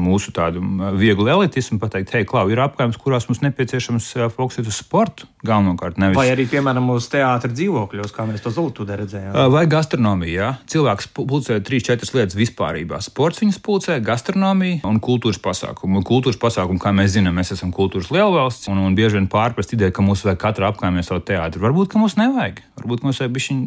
mūsu 0.00 0.32
tādu 0.36 0.62
vieglu 0.98 1.28
elitismu, 1.32 1.78
pateikt, 1.82 2.14
hei, 2.16 2.26
klau, 2.28 2.46
ir 2.52 2.60
apgājums, 2.64 2.98
kurās 3.00 3.28
mums 3.30 3.42
nepieciešams 3.44 4.12
fokusēt 4.36 4.68
uz 4.68 4.80
sportu 4.80 5.28
galvenokārt. 5.46 5.98
Nevis... 6.00 6.18
Vai 6.18 6.28
arī, 6.32 6.46
piemēram, 6.50 6.88
uz 6.94 7.08
teātra 7.12 7.50
dzīvokļos, 7.52 8.12
kā 8.14 8.26
mēs 8.28 8.44
to 8.44 8.52
Zultūdē 8.54 8.98
redzējām. 9.02 9.36
Vai 9.52 9.64
gastronomija, 9.70 10.34
jā. 10.36 10.48
Cilvēks 10.72 11.10
pulcē 11.16 11.58
trīs, 11.64 11.84
četras 11.86 12.12
lietas 12.16 12.38
vispārībā. 12.38 12.98
Sports 13.04 13.42
viņas 13.42 13.60
pulcē, 13.64 13.98
gastronomija 14.04 14.82
un 14.88 15.00
kultūras 15.02 15.40
pasākumu. 15.42 16.00
Un 16.00 16.06
kultūras 16.06 16.40
pasākumu, 16.42 16.80
kā 16.82 16.92
mēs 16.96 17.14
zinām, 17.16 17.38
mēs 17.38 17.54
esam 17.54 17.72
kultūras 17.76 18.10
lielvalsts, 18.14 18.70
un, 18.72 18.82
un 18.82 18.96
bieži 18.98 19.20
vien 19.20 19.30
pārprast 19.30 19.76
ideja, 19.76 19.94
ka 19.94 20.04
mums 20.04 20.24
vajag 20.26 20.42
katra 20.42 20.72
apgājumā 20.72 21.04
savu 21.06 21.22
teātru. 21.26 21.62
Varbūt, 21.66 21.92
ka 21.92 22.02
mums 22.02 22.18
nevajag. 22.18 22.62
Varbūt 22.80 23.06
mums 23.06 23.22
vajag 23.22 23.36
bišķiņ 23.36 23.62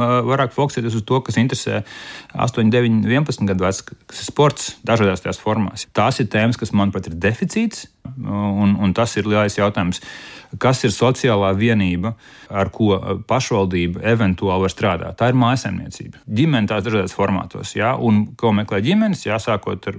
vairāk 0.00 0.54
fokusēties 0.56 0.98
uz 0.98 1.06
to, 1.06 1.20
kas 1.24 1.38
interesē 1.40 1.82
8, 2.34 2.72
9, 2.72 3.00
11 3.06 3.48
gadu 3.48 3.66
vecs, 3.66 3.82
kas 3.84 4.22
ir 4.22 4.28
sports 4.28 4.74
dažādās 4.86 5.24
tās 5.30 5.40
formās. 5.42 5.86
Tās 5.96 6.20
ir 6.22 6.28
tēmas, 6.32 6.58
kas, 6.60 6.74
manuprāt, 6.76 7.08
ir 7.10 7.16
deficīts, 7.22 7.86
un, 8.16 8.76
un 8.80 8.94
tas 8.96 9.16
ir 9.16 9.28
lielais 9.28 9.58
jautājums 9.58 10.02
kas 10.58 10.82
ir 10.86 10.92
sociālā 10.94 11.50
vienība, 11.58 12.14
ar 12.50 12.70
ko 12.74 12.96
pašvaldība 13.28 14.02
eventuāli 14.10 14.64
var 14.64 14.72
strādāt. 14.72 15.16
Tā 15.20 15.30
ir 15.30 15.38
mājasemniecība. 15.38 16.22
Ģimene 16.26 16.70
tās 16.70 16.82
dažādos 16.86 17.14
formātos, 17.14 17.74
jā, 17.76 17.92
un 17.94 18.24
ko 18.38 18.50
meklē 18.56 18.80
ģimenes, 18.84 19.22
jāsākot 19.28 19.90
ar 19.92 19.98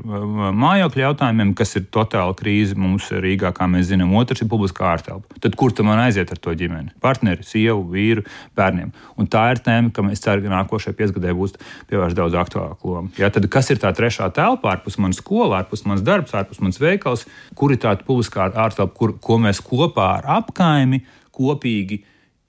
mājokļu 0.58 1.06
jautājumiem, 1.06 1.54
kas 1.58 1.78
ir 1.80 1.88
totāla 1.94 2.36
krīze 2.38 2.76
mums 2.80 3.08
Rīgā, 3.12 3.54
kā 3.56 3.68
mēs 3.72 3.88
zinām. 3.92 4.16
Otrs 4.20 4.44
ir 4.44 4.52
publiskā 4.52 4.90
ārtelpa. 4.92 5.40
Tad 5.44 5.56
kur 5.60 5.76
tam 5.76 5.88
man 5.92 6.02
aiziet 6.04 6.34
ar 6.34 6.42
to 6.42 6.56
ģimeni? 6.58 6.92
Partneri, 7.04 7.46
sievu, 7.48 7.86
vīru, 7.94 8.26
bērniem. 8.58 8.92
Un 9.20 9.32
tā 9.32 9.48
ir 9.54 9.64
tēma, 9.64 9.94
kam 9.96 10.12
es 10.12 10.24
ceru, 10.24 10.44
ka 10.44 10.52
nākošajā 10.52 10.98
piecgadē 10.98 11.36
būs 11.38 11.56
pievērsta 11.90 12.20
daudz 12.20 12.38
aktuālāka 12.42 12.90
loma. 12.92 13.12
Jā, 13.20 13.32
tad 13.32 13.48
kas 13.52 13.72
ir 13.72 13.80
tā 13.82 13.94
trešā 13.96 14.28
telpa, 14.36 14.76
ārpus 14.76 15.00
manas 15.02 15.22
skolas, 15.22 15.62
ārpus 15.62 15.86
manas 15.88 16.04
darbs, 16.06 16.36
ārpus 16.36 16.62
manas 16.64 16.80
veikals, 16.82 17.26
kur 17.56 17.72
ir 17.74 17.80
tāda 17.92 18.08
publiskā 18.08 18.48
ārtelpa, 18.50 18.96
kur, 18.98 19.18
ko 19.22 19.38
mēs 19.42 19.62
kopā 19.64 20.08
ar 20.20 20.30
apkaimi 20.40 21.04
kopīgi 21.36 22.02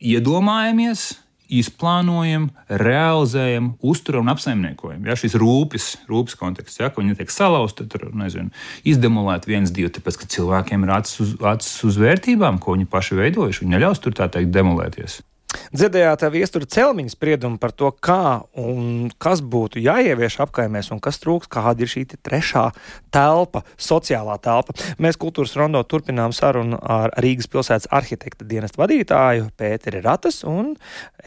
iedomājamies, 0.02 1.10
izplānojam, 1.52 2.46
realizējam, 2.80 3.72
uzturam 3.84 4.24
un 4.24 4.32
apsaimniekojam. 4.32 5.02
Ja, 5.04 5.16
šis 5.18 5.36
rūpes, 5.40 5.88
rūpes 6.08 6.38
konteksts, 6.40 6.80
ja, 6.80 6.88
viņi 6.94 7.18
tiek 7.18 7.32
salauzti, 7.32 7.86
tad 7.92 8.06
nezinu, 8.16 8.52
izdemolēt 8.88 9.48
viens, 9.50 9.74
divi, 9.74 9.92
tāpēc 9.92 10.22
ka 10.22 10.30
cilvēkiem 10.32 10.86
ir 10.86 10.94
acis 10.96 11.20
uz, 11.24 11.34
acis 11.52 11.84
uz 11.90 12.00
vērtībām, 12.00 12.60
ko 12.62 12.78
viņi 12.78 12.88
paši 12.92 13.20
veidojuši. 13.20 13.64
Viņi 13.64 13.76
neļaus 13.76 14.00
tur 14.02 14.16
tā 14.16 14.30
teikt 14.32 14.54
demolēties. 14.54 15.20
Dzirdējāt 15.72 16.24
viestura 16.32 16.68
celmiņa 16.68 17.12
spriedumu 17.14 17.58
par 17.60 17.72
to, 17.76 17.90
kā 17.92 18.42
un 18.58 19.10
kas 19.22 19.42
būtu 19.44 19.80
jāievieš 19.82 20.38
apkaimēs 20.44 20.90
un 20.94 21.00
kas 21.02 21.20
trūks, 21.22 21.50
kāda 21.52 21.84
ir 21.84 21.90
šī 21.92 22.04
trešā 22.14 22.64
telpa, 23.14 23.62
sociālā 23.80 24.38
telpa. 24.42 24.74
Mēs 25.02 25.18
kultūras 25.20 25.54
rondo 25.58 25.82
turpinām 25.88 26.34
sarunu 26.36 26.80
ar 26.80 27.12
Rīgas 27.22 27.50
pilsētas 27.52 27.90
arhitekta 27.92 28.46
dienestu 28.48 28.82
vadītāju 28.82 29.50
Pēteri 29.58 30.02
Ratas 30.04 30.42
un 30.48 30.74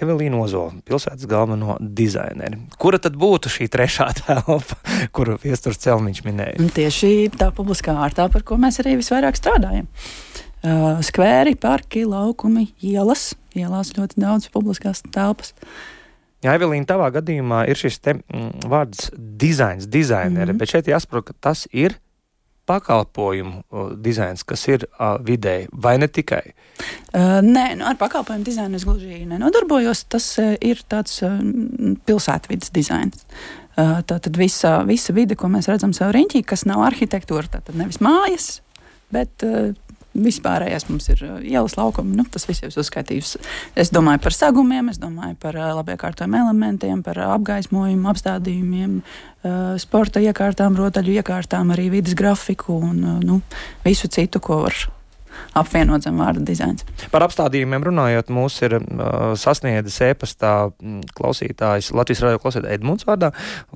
Evelīnu 0.01 0.41
Ozolu, 0.45 0.81
pilsētas 0.85 1.27
galveno 1.29 1.77
dizaineri. 1.79 2.59
Kura 2.81 2.99
tad 3.01 3.17
būtu 3.19 3.51
šī 3.51 3.69
trešā 3.73 4.09
telpa, 4.23 4.79
kuru 5.15 5.39
viesturs 5.43 5.81
celmiņš 5.85 6.25
minēja? 6.27 6.59
Un 6.63 6.73
tieši 6.73 7.31
tā 7.37 7.51
publiskā 7.55 7.97
ārtā, 8.05 8.29
par 8.31 8.45
ko 8.45 8.59
mēs 8.61 8.81
arī 8.83 8.97
visvairāk 9.01 9.39
strādājam. 9.39 9.89
Uh, 10.65 11.01
skvēri, 11.05 11.53
parki, 11.61 12.05
laukumi, 12.09 12.71
ielas 12.81 13.33
ielās 13.59 13.93
ļoti 13.95 14.21
daudz 14.21 14.49
publiskās 14.53 15.03
telpas. 15.13 15.53
Jā, 16.43 16.53
Evelīna, 16.53 16.85
tavā 16.89 17.09
gadījumā 17.15 17.65
ir 17.71 17.79
šis 17.79 17.99
te, 18.03 18.17
mm, 18.19 18.65
vārds 18.69 19.09
dizains, 19.15 19.87
dizainere, 19.87 20.51
mm 20.51 20.55
-hmm. 20.55 20.59
bet 20.59 20.73
šeit 20.73 20.91
jāsaprot, 20.91 21.25
ka 21.29 21.33
tas 21.39 21.67
ir 21.71 21.97
pakalpojumu 22.65 23.61
dizains, 24.01 24.43
kas 24.43 24.67
ir 24.67 24.85
uh, 24.85 25.21
vidēji, 25.21 25.67
vai 25.71 25.97
ne 25.97 26.07
tikai? 26.07 26.53
Uh, 27.13 27.41
nē, 27.45 27.75
nu, 27.77 27.85
ar 27.85 27.97
pakalpojumu 27.97 28.43
dizainu 28.43 28.75
es 28.75 28.85
gluži 28.85 29.25
nenodarbojos. 29.25 30.03
Tas 30.09 30.39
uh, 30.41 30.55
ir 30.61 30.81
tāds 30.89 31.21
uh, 31.21 31.37
pilsētvidas 32.05 32.73
dizains. 32.73 33.25
Uh, 33.77 34.01
tā 34.01 34.17
tad 34.19 34.37
visa, 34.37 34.83
visa 34.83 35.13
vide, 35.13 35.35
ko 35.35 35.47
mēs 35.47 35.69
redzam 35.69 35.93
sev 35.93 36.09
riņķī, 36.15 36.41
kas 36.43 36.65
nav 36.65 36.81
arhitektūra, 36.87 37.47
tad 37.51 37.75
nevis 37.75 38.01
mājas, 38.01 38.61
bet 39.13 39.45
uh, 39.45 39.75
Vispārējais 40.15 40.87
mums 40.87 41.09
ir 41.11 41.21
uh, 41.27 41.37
ielas 41.43 41.75
laukumi. 41.75 42.15
Nu, 42.15 42.23
tas 42.31 42.47
viss 42.47 42.63
jau 42.63 42.71
ir 42.71 42.79
uzskaitīts. 42.79 43.35
Es 43.75 43.91
domāju 43.91 44.23
par 44.23 44.35
sagumiem, 44.35 44.89
es 44.93 44.99
domāju 45.01 45.35
par 45.41 45.59
uh, 45.59 45.73
labi 45.75 45.95
iekārtojumiem 45.95 46.45
elementiem, 46.47 47.03
par 47.05 47.19
uh, 47.19 47.33
apgaismojumu, 47.35 48.07
apstādījumiem, 48.13 48.99
sporta 49.77 50.17
iekārtām, 50.25 50.73
rotaļu 50.73 51.19
iekārtām, 51.19 51.69
arī 51.75 51.91
vidas 51.93 52.15
grafiku 52.17 52.79
un 52.87 53.03
nu, 53.21 53.35
visu 53.85 54.09
citu, 54.09 54.41
ko 54.41 54.63
var 54.63 54.79
apvienot 55.55 56.05
zem 56.05 56.19
vārda 56.19 56.43
dizains. 56.45 56.85
Par 57.11 57.25
apstādījumiem 57.25 57.85
runājot, 57.89 58.31
mūs 58.33 58.57
ir 58.65 58.77
uh, 58.79 59.33
sasniedzis 59.39 59.99
e-pastā 60.09 60.53
klausītājs 61.15 61.91
Latvijas 61.95 62.23
radio 62.25 62.41
klausītājs 62.43 62.75
Edmunds 62.75 63.07
vārdā. 63.07 63.31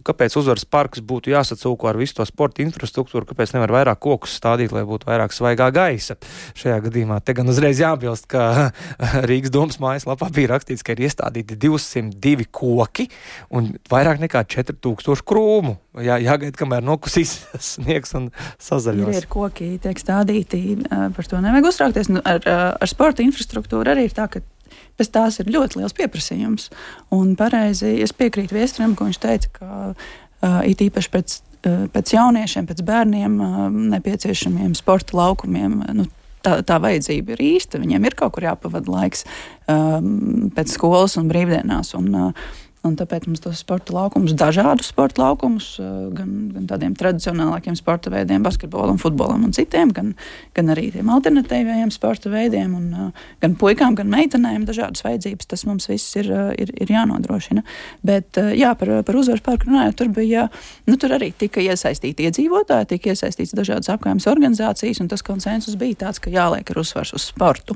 Kāpēc 0.07 0.37
uzvaras 0.39 0.65
parks 0.69 1.03
būtu 1.05 1.33
jāsacūko 1.33 1.89
ar 1.89 1.99
visu 1.99 2.19
to 2.19 2.27
sporta 2.27 2.63
infrastruktūru, 2.65 3.27
kāpēc 3.29 3.55
nevar 3.55 3.73
vairāk 3.79 4.01
kokus 4.03 4.35
stādīt, 4.39 4.73
lai 4.75 4.85
būtu 4.87 5.09
vairāk 5.09 5.35
svaigā 5.35 5.69
gaisa? 5.75 6.17
Šajā 6.59 6.79
gadījumā 6.87 7.19
te 7.23 7.35
gan 7.37 7.49
uzreiz 7.51 7.81
jābilst, 7.81 8.29
ka 8.31 8.71
Rīgas 9.29 9.53
domas 9.53 9.79
mājaslapā 9.81 10.31
bija 10.35 10.53
rakstīts, 10.55 10.85
ka 10.85 10.95
ir 10.95 11.05
iestādīti 11.07 11.59
202 11.59 12.49
koki 12.51 13.09
un 13.55 13.73
vairāk 13.91 14.23
nekā 14.25 14.45
4000 14.49 15.25
krūmu. 15.27 15.77
Jā, 15.97 16.19
jāgaida, 16.21 16.53
kamēr 16.53 16.85
nokusīs 16.85 17.31
sniegs 17.71 18.13
un 18.17 18.29
sazaļos. 18.61 19.09
Ir, 19.09 19.23
ir 19.23 19.29
koki, 19.31 19.71
tiek 19.81 19.97
stādīti, 20.01 20.61
par 20.89 21.29
to 21.29 21.41
nevajag 21.41 21.71
uztraukties. 21.71 22.11
Nu, 22.13 22.21
ar, 22.27 22.45
ar 22.77 22.91
sporta 22.91 23.25
infrastruktūru 23.25 23.89
arī 23.89 24.05
ir 24.05 24.13
tā, 24.17 24.27
ka 24.29 24.43
pēc 24.99 25.11
tās 25.15 25.39
ir 25.41 25.49
ļoti 25.49 25.81
liels 25.81 25.97
pieprasījums. 25.97 26.69
Un 27.15 27.33
pareizi 27.39 27.97
es 28.03 28.13
piekrītu 28.15 28.57
Viesturam, 28.57 28.93
ko 28.97 29.09
viņš 29.09 29.21
teica, 29.23 29.51
ka 29.57 29.71
uh, 29.89 30.61
it 30.67 30.83
īpaši 30.85 31.13
pēc, 31.15 31.39
uh, 31.65 31.83
pēc 31.95 32.13
jauniešiem, 32.19 32.69
pēc 32.69 32.85
bērniem 32.85 33.41
uh, 33.41 33.59
nepieciešamiem 33.97 34.77
sporta 34.77 35.17
laukumiem. 35.23 35.83
Nu, 35.97 36.09
Tā, 36.39 36.53
tā 36.63 36.77
vajadzība 36.79 37.33
ir 37.33 37.41
īsta. 37.43 37.81
Viņiem 37.81 38.05
ir 38.07 38.13
kaut 38.15 38.31
kur 38.37 38.45
jāpavada 38.45 38.87
laiks 38.87 39.25
um, 39.67 40.45
pēc 40.55 40.71
skolas 40.71 41.17
un 41.19 41.27
brīvdienās. 41.27 41.89
Un, 41.99 42.05
uh, 42.15 42.53
Un 42.87 42.93
tāpēc 42.95 43.25
mums 43.27 43.41
tos 43.43 43.59
sporta 43.59 43.91
laukumus, 43.91 44.31
dažādus 44.39 44.87
sporta 44.93 45.19
laukumus, 45.19 45.73
eh, 45.83 45.87
gan, 46.15 46.29
gan 46.53 46.67
tādiem 46.69 46.93
tradicionālākiem 46.95 47.75
sporta 47.75 48.07
veidiem, 48.13 48.39
basketbolam, 48.45 48.95
futbolam 49.01 49.43
un 49.43 49.51
citiem, 49.51 49.91
gan, 49.91 50.13
gan 50.55 50.71
arī 50.71 50.85
tiem 50.93 51.11
alternatīvajiem 51.11 51.91
sporta 51.91 52.31
veidiem, 52.31 52.77
un, 52.77 52.87
uh, 52.93 53.27
gan 53.43 53.57
puikām, 53.59 53.99
gan 53.99 54.07
meitenēm 54.07 54.63
dažādas 54.63 55.03
vajadzības. 55.03 55.49
Tas 55.51 55.65
mums 55.67 55.89
viss 55.91 56.15
ir, 56.15 56.31
uh, 56.31 56.53
ir, 56.55 56.71
ir 56.79 56.95
jānodrošina. 56.95 57.65
Bet 57.99 58.39
jā, 58.55 58.71
par, 58.79 59.03
par 59.03 59.19
uzvaras 59.19 59.43
parku 59.43 59.67
runājot, 59.67 59.99
tur 59.99 60.15
bija, 60.15 60.47
nu, 60.87 60.95
tur 60.95 61.17
arī 61.19 61.33
tika 61.35 61.59
iesaistīti 61.59 62.31
iedzīvotāji, 62.31 62.93
tika 62.95 63.11
iesaistīts 63.11 63.57
dažādas 63.59 63.91
apgājumas 63.91 64.31
organizācijas, 64.31 65.03
un 65.03 65.11
tas 65.11 65.25
konsensus 65.25 65.75
bija 65.75 66.05
tāds, 66.07 66.23
ka 66.23 66.31
jāliek 66.31 66.71
ar 66.71 66.83
uzsvars 66.85 67.11
uz 67.17 67.27
sportu. 67.27 67.75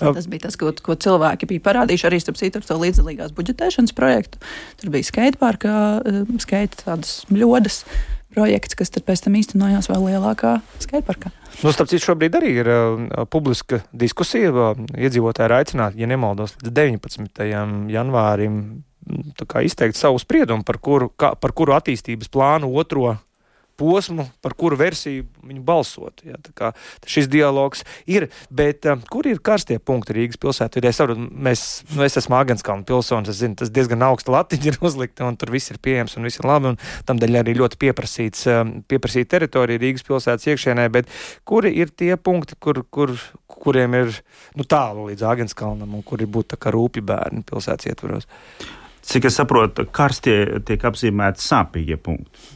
Tas 0.00 0.28
bija 0.30 0.46
tas, 0.46 0.56
ko, 0.60 0.72
ko 0.72 0.96
cilvēki 0.96 1.48
bija 1.50 1.64
parādījuši 1.68 2.08
arī 2.08 2.20
starp 2.22 2.40
citu 2.40 2.60
ar 2.60 2.66
to 2.68 2.78
līdzdalīgās 2.80 3.34
budžetēšanas 3.36 3.96
projektu. 3.96 4.40
Tur 4.80 4.92
bija 4.94 5.08
skateparka, 5.08 5.72
um, 6.00 6.38
skaita 6.42 6.80
tādas 6.84 7.18
ļodas 7.32 7.82
projekts, 8.36 8.76
kas 8.76 8.92
pēc 8.92 9.24
tam 9.24 9.36
īstenojās 9.38 9.88
vēl 9.88 10.08
lielākā 10.10 10.58
skateparkā. 10.84 11.32
Nu, 11.62 11.72
starp 11.72 11.88
citu, 11.92 12.04
šobrīd 12.10 12.36
arī 12.36 12.52
ir 12.62 12.72
uh, 12.72 13.06
publiska 13.32 13.80
diskusija. 13.96 14.52
Uh, 14.52 14.82
iedzīvotāji 14.96 15.50
ir 15.50 15.56
aicināti, 15.60 16.02
ja 16.02 16.10
nemaldos, 16.10 16.56
līdz 16.60 16.76
19. 16.76 17.46
janvārim 17.92 18.60
izteikt 19.62 19.96
savu 19.96 20.18
spriedumu, 20.18 20.64
par 20.66 20.80
kuru, 20.82 21.12
kā, 21.14 21.32
par 21.38 21.54
kuru 21.56 21.76
attīstības 21.76 22.30
plānu 22.32 22.72
otro 22.74 23.14
posmu, 23.76 24.26
par 24.42 24.54
kuru 24.58 24.76
versiju 24.80 25.26
viņi 25.46 25.60
balsot. 25.64 26.22
Ja, 26.26 26.38
šis 27.06 27.28
dialogs 27.30 27.84
ir, 28.08 28.28
bet 28.50 28.86
uh, 28.88 29.00
kur 29.12 29.28
ir 29.28 29.40
karstie 29.44 29.78
punkti 29.78 30.16
Rīgas 30.16 30.40
pilsētā? 30.40 30.80
Es 30.86 31.00
saprotu, 31.00 31.26
mēs, 31.30 31.64
nu, 31.92 32.04
es 32.06 32.16
esmu 32.18 32.38
Agenskalna 32.38 32.86
pilsonis, 32.88 33.32
es 33.34 33.42
zinu, 33.42 33.58
tas 33.60 33.72
diezgan 33.74 34.04
augsta 34.06 34.32
latiņa 34.34 34.70
ir 34.72 34.78
uzlikta, 34.88 35.26
un 35.28 35.38
tur 35.40 35.52
viss 35.54 35.72
ir 35.72 35.80
pieejams 35.82 36.16
un 36.16 36.28
viss 36.28 36.40
ir 36.40 36.48
labi, 36.48 36.72
un 36.72 36.80
tam 37.08 37.20
dēļ 37.22 37.40
arī 37.42 37.56
ļoti 37.60 37.80
pieprasīts, 37.84 38.46
uh, 38.50 38.62
pieprasīta 38.88 39.36
teritorija 39.36 39.82
Rīgas 39.82 40.06
pilsētas 40.08 40.48
iekšienē, 40.52 40.88
bet 40.94 41.12
kuri 41.48 41.74
ir 41.76 41.92
tie 41.92 42.14
punkti, 42.16 42.58
kur, 42.60 42.82
kur, 42.90 43.14
kuriem 43.50 44.00
ir 44.00 44.16
nu, 44.56 44.64
tālu 44.64 45.10
līdz 45.10 45.28
Agenskalnam 45.34 45.94
un 45.98 46.04
kuri 46.06 46.28
būtu 46.28 46.58
kā 46.60 46.72
rūpi 46.74 47.04
bērni 47.04 47.44
pilsētas 47.46 47.92
ietvaros? 47.92 48.28
Cik 49.06 49.28
es 49.28 49.36
saprotu, 49.38 49.84
karstie 49.94 50.64
tiek 50.66 50.82
apzīmēti 50.88 51.44
sāpīgie 51.44 51.98
punkti 52.02 52.54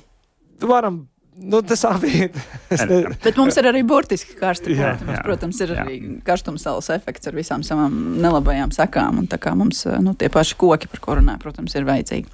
varam. 0.68 1.08
Nu, 1.40 1.62
tas 1.62 1.84
abi 1.88 2.10
ir. 2.24 2.30
Ne... 2.70 2.98
Bet 3.24 3.38
mums 3.40 3.56
ir 3.56 3.68
arī 3.70 3.80
burtiski 3.86 4.34
karsti. 4.36 4.74
Jā, 4.76 4.92
mums, 5.00 5.14
jā, 5.16 5.20
protams, 5.24 5.60
ir 5.64 5.72
jā. 5.72 5.84
arī 5.84 5.96
karstumsaules 6.26 6.90
efekts 6.92 7.30
ar 7.30 7.36
visām 7.38 7.64
savām 7.66 7.94
nelabajām 8.20 8.74
sekām. 8.76 9.22
Un 9.22 9.30
tā 9.30 9.40
kā 9.40 9.54
mums 9.56 9.86
nu, 10.04 10.12
tie 10.20 10.28
paši 10.32 10.58
koki, 10.60 10.90
par 10.92 11.02
kuriem 11.04 11.24
runāju, 11.24 11.42
protams, 11.46 11.76
ir 11.78 11.88
vajadzīgi. 11.88 12.28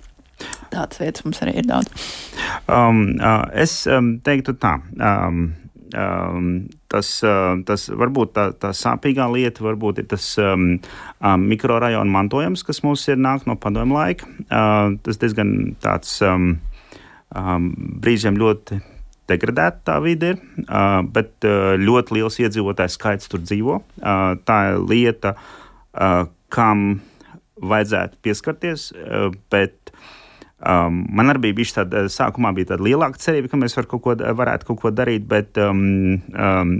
Tādas 0.72 0.98
vietas 1.00 1.24
mums 1.24 1.38
arī 1.44 1.54
ir 1.60 1.68
daudz. 1.68 2.10
Um, 2.68 3.14
uh, 3.20 3.46
es 3.56 3.78
um, 3.88 4.16
teiktu 4.26 4.56
tā. 4.60 4.74
Um, 4.98 5.46
um, 5.94 6.50
tas, 6.92 7.12
uh, 7.24 7.54
tas 7.68 7.86
varbūt 7.88 8.34
tā, 8.36 8.48
tā 8.60 8.72
sāpīgā 8.76 9.30
lieta, 9.32 9.64
varbūt 9.64 10.02
ir 10.02 10.10
tas 10.10 10.32
um, 10.42 10.74
um, 11.22 11.46
mikrorajona 11.54 12.18
mantojums, 12.18 12.66
kas 12.66 12.82
mums 12.84 13.06
ir 13.08 13.22
nāk 13.22 13.46
no 13.48 13.56
padomju 13.60 13.96
laika. 13.96 14.28
Uh, 14.50 14.98
tas 15.06 15.22
diezgan 15.22 15.76
tāds. 15.84 16.18
Um, 16.26 16.56
um, 17.34 17.72
brīžiem 18.02 18.36
ļoti 18.38 18.82
degradēta 19.30 19.82
tā 19.90 19.96
vide 20.04 20.34
ir, 20.34 20.40
bet 21.14 21.46
ļoti 21.82 22.16
liels 22.18 22.38
iedzīvotāju 22.44 22.94
skaits 22.94 23.30
tur 23.32 23.42
dzīvo. 23.42 23.80
Tā 24.46 24.58
ir 24.70 24.80
lieta, 24.86 25.34
kam 26.52 26.86
vajadzētu 27.56 28.20
pieskarties, 28.24 28.90
bet 29.52 29.92
um, 30.60 31.02
man 31.16 31.32
arī 31.32 31.52
bija 31.56 31.80
tāda, 31.80 32.06
sākumā 32.12 32.52
bija 32.56 32.74
tāda 32.74 32.86
lielāka 32.86 33.20
cerība, 33.22 33.50
ka 33.52 33.60
mēs 33.60 33.76
var 33.78 33.88
kaut 33.90 34.04
ko, 34.04 34.16
varētu 34.16 34.68
kaut 34.70 34.82
ko 34.82 34.92
darīt, 34.94 35.24
bet 35.30 35.58
um, 35.62 36.20
um, 36.36 36.74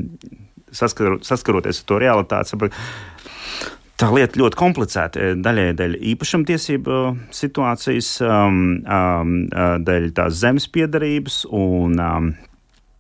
saskar, 0.73 1.19
saskaroties 1.27 1.83
ar 1.83 1.89
to 1.91 2.01
realitāti, 2.03 2.53
sapratu, 2.53 2.85
Tā 3.97 4.11
lieta 4.13 4.37
ļoti 4.37 4.59
komplicēta. 4.61 5.21
Eh, 5.21 5.39
daļai 5.41 5.71
dēļ 5.79 5.95
īpašumtiesību 6.13 6.99
situācijas, 7.33 8.11
um, 8.27 8.59
um, 8.85 9.31
uh, 9.49 9.79
dēļ 9.81 10.11
tās 10.19 10.37
zemes 10.43 10.67
piedarības 10.69 11.47
un 11.57 11.97
um, 11.97 12.29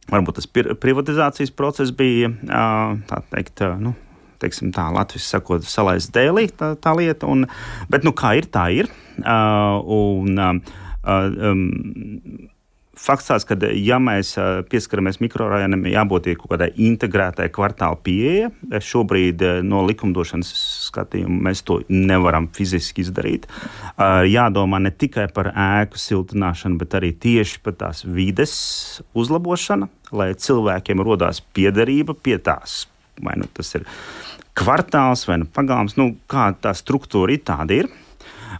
varbūt 0.08 0.38
tas 0.38 0.48
privatizācijas 0.80 1.52
process 1.52 1.92
bija 1.92 2.32
uh, 2.32 2.96
tā 3.10 3.20
teikt. 3.34 3.60
Nu, 3.82 3.92
teiksim, 4.40 4.72
tā, 4.72 4.88
Latvijas 4.92 5.28
sakot, 5.34 5.68
salaist 5.68 6.14
dēlī 6.16 6.48
tā, 6.56 6.72
tā 6.80 6.96
lieta. 6.96 7.28
Un, 7.28 7.44
bet, 7.92 8.06
nu, 8.06 8.14
kā 8.16 8.32
ir, 8.40 8.48
tā 8.48 8.70
ir. 8.80 8.88
Uh, 9.20 9.76
un, 9.84 10.40
uh, 10.40 10.80
um, 11.04 12.48
fakts 12.96 13.28
tāds, 13.30 13.44
ka, 13.48 13.56
ja 13.76 13.98
mēs 14.02 14.32
pieskaramies 14.70 15.20
mikrorajonam, 15.22 15.84
jābūt 15.90 16.30
kaut 16.40 16.54
kādai 16.54 16.70
integrētai 16.88 17.48
kvartāla 17.54 17.98
pieeja. 18.02 18.50
Šobrīd 18.82 19.44
no 19.66 19.82
likumdošanas 19.86 20.50
skatījuma 20.88 21.48
mēs 21.48 21.62
to 21.66 21.80
nevaram 21.92 22.48
fiziski 22.56 23.04
izdarīt. 23.04 23.46
Jādomā 24.30 24.80
ne 24.82 24.92
tikai 24.92 25.28
par 25.34 25.52
ēku 25.52 26.00
siltināšanu, 26.00 26.80
bet 26.80 26.96
arī 26.98 27.12
tieši 27.12 27.62
par 27.64 27.76
tās 27.80 28.04
vides 28.06 28.56
uzlabošanu, 29.16 29.90
lai 30.16 30.32
cilvēkiem 30.34 31.04
rodās 31.04 31.42
piederība 31.54 32.16
pie 32.16 32.40
tās. 32.42 32.84
Vai 33.22 33.36
nu 33.40 33.46
tas 33.56 33.70
ir 33.78 33.86
kvartāls 34.56 35.24
vai 35.28 35.40
nu 35.40 35.48
pagalms, 35.52 35.96
nu, 36.00 36.14
kā 36.30 36.50
tā 36.60 36.72
struktūra 36.76 37.36
ir 37.36 37.44
tāda. 37.46 37.80
Ir. 37.84 38.05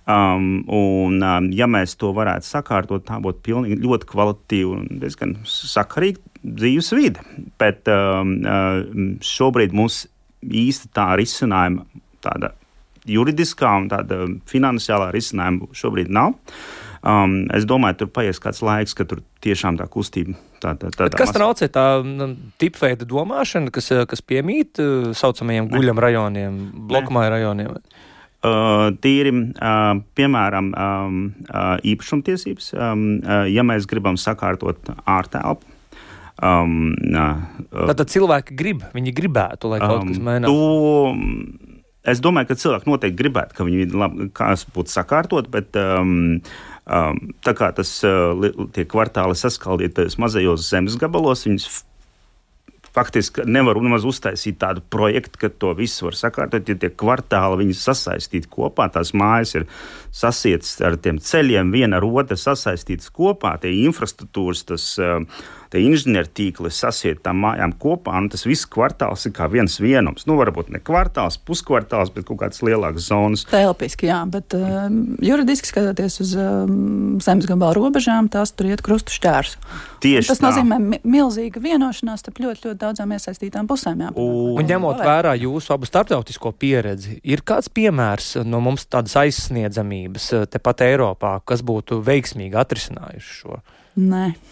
Um, 0.05 0.61
un, 0.71 1.19
um, 1.23 1.49
ja 1.55 1.69
mēs 1.71 1.97
to 1.99 2.13
varētu 2.17 2.47
sakārtot, 2.49 3.07
tā 3.09 3.19
būtu 3.23 3.43
pilnīgi 3.47 3.81
ļoti 3.83 4.11
kvalitatīva 4.11 4.77
un 4.77 5.01
diezgan 5.03 5.37
sakarīga 5.51 6.23
dzīves 6.47 6.93
vide. 6.95 7.25
Bet 7.61 7.91
um, 7.91 8.37
uh, 8.43 8.81
šobrīd 9.25 9.75
mums 9.77 10.05
īsti 10.47 10.93
tā 10.95 11.11
risinājuma, 11.19 11.87
tāda 12.23 12.53
juridiskā 13.07 13.71
un 13.81 13.91
tāda 13.91 14.25
finansiālā 14.51 15.13
risinājuma 15.15 15.71
šobrīd 15.77 16.11
nav. 16.13 16.35
Um, 17.07 17.45
es 17.55 17.67
domāju, 17.69 18.01
tur 18.01 18.09
paies 18.11 18.41
kāds 18.43 18.65
laiks, 18.67 18.95
kad 18.99 19.11
tur 19.11 19.21
tiešām 19.45 19.77
tā 19.79 19.87
kustība. 19.91 20.35
Tā, 20.63 20.73
tā, 20.81 20.91
tā, 20.91 21.07
kas 21.15 21.31
traucē 21.35 21.69
tā 21.71 21.85
tipveida 22.59 23.07
domāšana, 23.07 23.71
kas, 23.75 23.93
kas 24.11 24.25
piemīt 24.27 24.81
uh, 24.83 25.13
saucamajiem 25.15 25.69
guļam 25.71 26.03
rajoniem, 26.03 26.59
blokumāju 26.91 27.35
rajoniem? 27.37 27.77
Ne. 27.77 28.15
Uh, 28.45 28.91
tīri, 29.01 29.33
uh, 29.33 29.97
piemēram, 30.15 30.67
um, 30.77 31.23
uh, 31.49 31.79
īpašumtiesības, 31.89 32.69
um, 32.77 33.07
ja 33.49 33.65
mēs 33.67 33.89
gribam 33.89 34.19
sakārtot 34.21 34.93
ārtelpu. 35.09 35.73
Um, 36.37 36.93
Tad 37.73 38.05
cilvēki 38.13 38.55
grib, 38.59 38.85
viņi 38.93 39.15
gribētu, 39.17 39.73
lai 39.73 39.81
kaut 39.81 40.05
um, 40.05 40.13
kas 40.13 40.21
mainās. 40.21 40.53
To, 40.53 41.81
es 42.13 42.21
domāju, 42.23 42.51
ka 42.51 42.59
cilvēki 42.61 42.91
noteikti 42.93 43.21
gribētu, 43.23 43.57
ka 43.57 43.67
viņi 43.67 43.89
labi, 43.97 44.29
būtu 44.77 44.93
sakārtot, 44.93 45.49
bet 45.51 45.81
um, 45.81 46.13
um, 46.85 47.21
tā 47.41 47.57
kā 47.57 47.73
tas 47.75 47.97
uh, 48.05 48.47
tie 48.77 48.85
kvartāli 48.85 49.39
saskaldītajos 49.41 50.21
mazajos 50.23 50.69
zemes 50.69 51.01
gabalos, 51.01 51.49
viņas 51.49 51.71
faktiski 52.97 53.45
nevar 53.49 53.79
nemaz 53.83 54.07
uztaisīt 54.09 54.59
tādu 54.63 54.83
projektu, 54.93 55.41
ka 55.43 55.51
to 55.53 55.75
visu 55.77 56.09
var 56.09 56.17
sakārtot. 56.17 56.69
Ja 56.69 56.79
tie 56.81 56.91
kvartāli 56.91 57.61
viņi 57.65 57.77
sasaistīti 57.77 58.51
kopā, 58.53 58.89
tās 58.93 59.13
mājas 59.17 59.55
ir 59.59 59.67
sasietas 60.17 60.79
ar 60.87 60.97
tiem 61.03 61.21
ceļiem, 61.21 61.75
viena 61.75 62.01
ar 62.01 62.09
otru 62.09 62.39
sasaistītas 62.41 63.13
kopā, 63.15 63.57
tie 63.61 63.75
infrastruktūras, 63.85 64.65
tas 64.71 64.89
uh, 65.03 65.21
tie 65.73 65.83
inženiertīkli 65.87 66.71
sasiet 66.73 67.23
tām 67.25 67.41
mājām 67.45 67.75
kopā, 67.81 68.15
un 68.21 68.29
tas 68.33 68.47
viss 68.47 68.69
kvartāls 68.71 69.27
ir 69.29 69.35
kā 69.37 69.49
viens 69.53 69.79
vienums. 69.83 70.27
Nu, 70.29 70.37
varbūt 70.41 70.71
ne 70.75 70.81
kvartāls, 70.83 71.39
puskvartāls, 71.47 72.13
bet 72.15 72.27
kaut 72.29 72.41
kādas 72.43 72.63
lielākas 72.67 73.09
zonas. 73.11 73.45
Telpiski, 73.51 74.11
jā, 74.11 74.21
bet 74.31 74.57
uh, 74.57 74.87
juridiski 75.25 75.71
skatoties 75.71 76.21
uz 76.25 76.35
um, 76.41 77.19
zemes 77.23 77.49
gabalu 77.51 77.87
robežām, 77.87 78.31
tās 78.33 78.55
tur 78.57 78.71
iet 78.71 78.85
krustu 78.87 79.15
šķērsu. 79.17 79.63
Tieši 80.05 80.33
tas 80.33 80.43
tā. 80.43 80.49
nozīmē 80.49 80.81
mi 80.83 81.01
milzīga 81.17 81.63
vienošanās 81.63 82.23
starp 82.23 82.43
ļoti, 82.45 82.69
ļoti 82.69 82.81
daudzām 82.83 83.15
iesaistītām 83.17 83.69
pusēm. 83.71 84.07
Jā, 84.07 84.13
un, 84.15 84.61
un 84.61 84.69
ņemot 84.69 85.01
vērā 85.03 85.35
jūsu 85.41 85.75
abu 85.75 85.89
starptautisko 85.89 86.53
pieredzi, 86.61 87.19
ir 87.27 87.43
kāds 87.47 87.71
piemērs 87.73 88.37
no 88.47 88.61
mums 88.65 88.87
tādas 88.91 89.17
aizsniedzamības 89.25 90.31
uh, 90.37 90.47
tepat 90.51 90.87
Eiropā, 90.87 91.39
kas 91.49 91.65
būtu 91.67 92.03
veiksmīgi 92.07 92.59
atrisinājuši 92.61 93.41
šo? 93.41 93.61
Nē. 93.97 94.29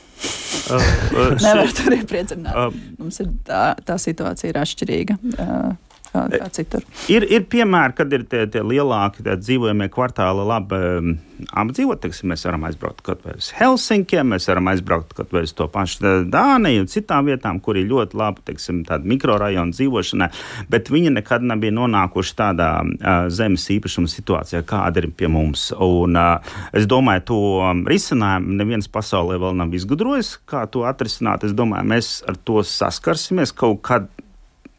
Uh, 0.65 0.81
uh, 1.13 1.35
Nevar 1.43 1.69
tur 1.77 1.93
iepriecināt. 1.93 2.55
Uh, 2.57 2.93
Mums 2.97 3.19
ir 3.21 3.27
tā, 3.45 3.75
tā 3.85 3.99
situācija 4.01 4.49
ir 4.49 4.57
atšķirīga. 4.57 5.17
Uh, 5.35 5.75
kā, 6.15 6.25
kā 6.31 6.49
citur. 6.55 6.85
Ir, 7.13 7.27
ir 7.27 7.47
piemēri, 7.51 7.97
kad 7.99 8.13
ir 8.15 8.25
tie, 8.31 8.45
tie 8.51 8.63
lielākie 8.65 9.25
tie 9.27 9.37
dzīvojamie 9.41 9.89
kvartāli 9.93 10.47
labi 10.47 10.81
um, 10.81 11.15
apdzīvot. 11.61 12.01
Teiksim, 12.05 12.31
mēs 12.33 12.45
varam 12.47 12.67
aizbraukt 12.69 13.03
kaut 13.07 13.25
vai 13.27 13.37
uz 13.39 13.51
Helsinkiem, 13.57 14.31
mēs 14.35 14.47
varam 14.51 14.71
aizbraukt 14.73 15.15
kaut 15.17 15.35
vai 15.35 15.45
uz 15.47 15.55
to 15.57 15.67
pašu 15.73 16.13
Dāniju 16.31 16.85
un 16.85 16.91
citām 16.91 17.29
vietām, 17.31 17.61
kur 17.65 17.79
ir 17.79 17.89
ļoti 17.91 18.19
labi 18.19 18.45
teiksim, 18.51 18.83
mikrorajonu 19.05 19.75
dzīvošanai, 19.75 20.31
bet 20.73 20.91
viņi 20.93 21.15
nekad 21.19 21.45
nebija 21.47 21.75
nonākuši 21.75 22.37
tādā 22.39 22.71
uh, 22.85 23.27
zemes 23.33 23.67
īpašuma 23.75 24.11
situācijā, 24.11 24.63
kāda 24.69 25.03
ir 25.03 25.11
pie 25.17 25.31
mums. 25.33 25.71
Un, 25.75 26.19
uh, 26.19 26.57
es 26.77 26.89
domāju, 26.91 27.27
to 27.33 27.41
um, 27.61 27.85
risinājumu 27.91 28.59
neviens 28.61 28.91
pasaulē 28.91 29.39
vēl 29.43 29.57
nav 29.59 29.75
izgudrojis, 29.75 30.37
kā 30.51 30.65
to 30.71 30.87
atrisināt. 30.89 31.47
Es 31.47 31.57
domāju, 31.57 31.91
mēs 31.95 32.15
ar 32.29 32.39
to 32.47 32.63
saskarsimies 32.67 33.55
kaut 33.57 33.83
kad 33.87 34.11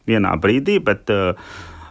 vienā 0.06 0.34
brīdī, 0.40 0.78
bet 0.84 1.10
uh, 1.12 1.34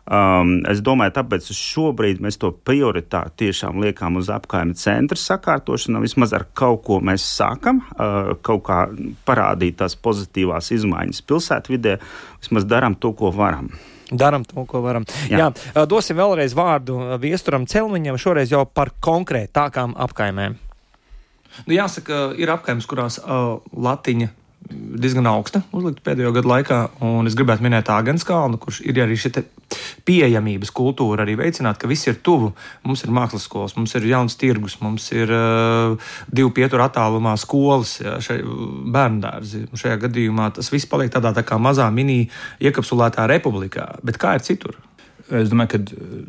Um, 0.06 0.60
es 0.70 0.84
domāju, 0.86 1.16
tāpēc 1.16 1.48
šobrīd 1.58 2.20
mēs 2.22 2.36
to 2.38 2.52
prioritāti 2.54 3.48
tiešām 3.48 3.80
liekam 3.82 4.20
uz 4.20 4.28
apkaimē 4.30 4.78
centra 4.78 5.18
sakārtošanu. 5.18 6.04
Vismaz 6.04 6.36
ar 6.38 6.46
kaut 6.54 6.84
ko 6.86 7.00
mēs 7.02 7.26
sākam, 7.26 7.82
uh, 7.82 8.36
kaut 8.46 8.62
kā 8.68 8.84
parādīt 9.26 9.80
tās 9.82 9.98
pozitīvās 9.98 10.70
izmaiņas 10.78 11.24
pilsētvidē, 11.26 11.98
vismaz 12.38 12.70
darām 12.70 12.94
to, 13.02 13.16
ko 13.18 13.34
varam. 13.34 13.72
Darām 14.14 14.46
to, 14.46 14.68
ko 14.70 14.84
varam. 14.86 15.10
Jā. 15.26 15.42
Jā, 15.42 15.50
uh, 15.50 15.82
dosim 15.90 16.22
vēlreiz 16.22 16.54
vārdu 16.54 17.02
viesturam 17.18 17.66
Celmiņam, 17.66 18.22
šoreiz 18.22 18.54
jau 18.54 18.62
par 18.70 18.94
konkrētākām 19.02 19.98
apkaimēm. 20.06 20.62
Nu, 21.66 21.72
jāsaka, 21.74 22.28
ir 22.38 22.54
apkaimes, 22.54 22.86
kurās 22.86 23.18
uh, 23.24 23.56
latiņa 23.74 24.30
diezgan 24.72 25.28
augsta 25.30 25.62
uzlikta 25.76 26.04
pēdējo 26.10 26.32
gadu 26.36 26.50
laikā. 26.52 26.80
Un 27.06 27.30
es 27.30 27.36
gribētu 27.38 27.66
minēt 27.66 27.92
Āgāns 27.94 28.26
kalnu, 28.28 28.60
kurš 28.62 28.82
ir 28.86 29.02
arī 29.04 29.18
šī 29.20 29.32
pieejamības 30.06 30.72
kultūra, 30.76 31.24
arī 31.26 31.36
veicināt, 31.40 31.80
ka 31.82 31.90
viss 31.90 32.08
ir 32.10 32.20
tuvu. 32.26 32.52
Mums 32.86 33.06
ir 33.06 33.14
mākslas 33.16 33.48
skolas, 33.50 33.76
mums 33.78 33.96
ir 33.98 34.08
jauns 34.10 34.38
tirgus, 34.40 34.78
mums 34.82 35.08
ir 35.16 35.32
uh, 35.34 36.10
divu 36.30 36.54
pieturu 36.56 36.86
attālumā 36.86 37.36
skolas, 37.42 37.98
jā, 38.04 38.18
šai, 38.24 38.40
bērnu 38.96 39.24
dārzi. 39.24 39.66
Šajā 39.74 40.00
gadījumā 40.06 40.52
tas 40.58 40.72
viss 40.74 40.90
paliek 40.90 41.14
tādā 41.14 41.34
tā 41.36 41.46
kā 41.48 41.60
mazā 41.62 41.90
mini 41.94 42.26
iekapsulētā 42.64 43.28
republikā. 43.32 43.96
Bet 44.06 44.22
kā 44.22 44.38
ir 44.38 44.46
citur? 44.46 44.78
Es 45.26 45.50
domāju, 45.50 45.72
ka, 45.72 45.80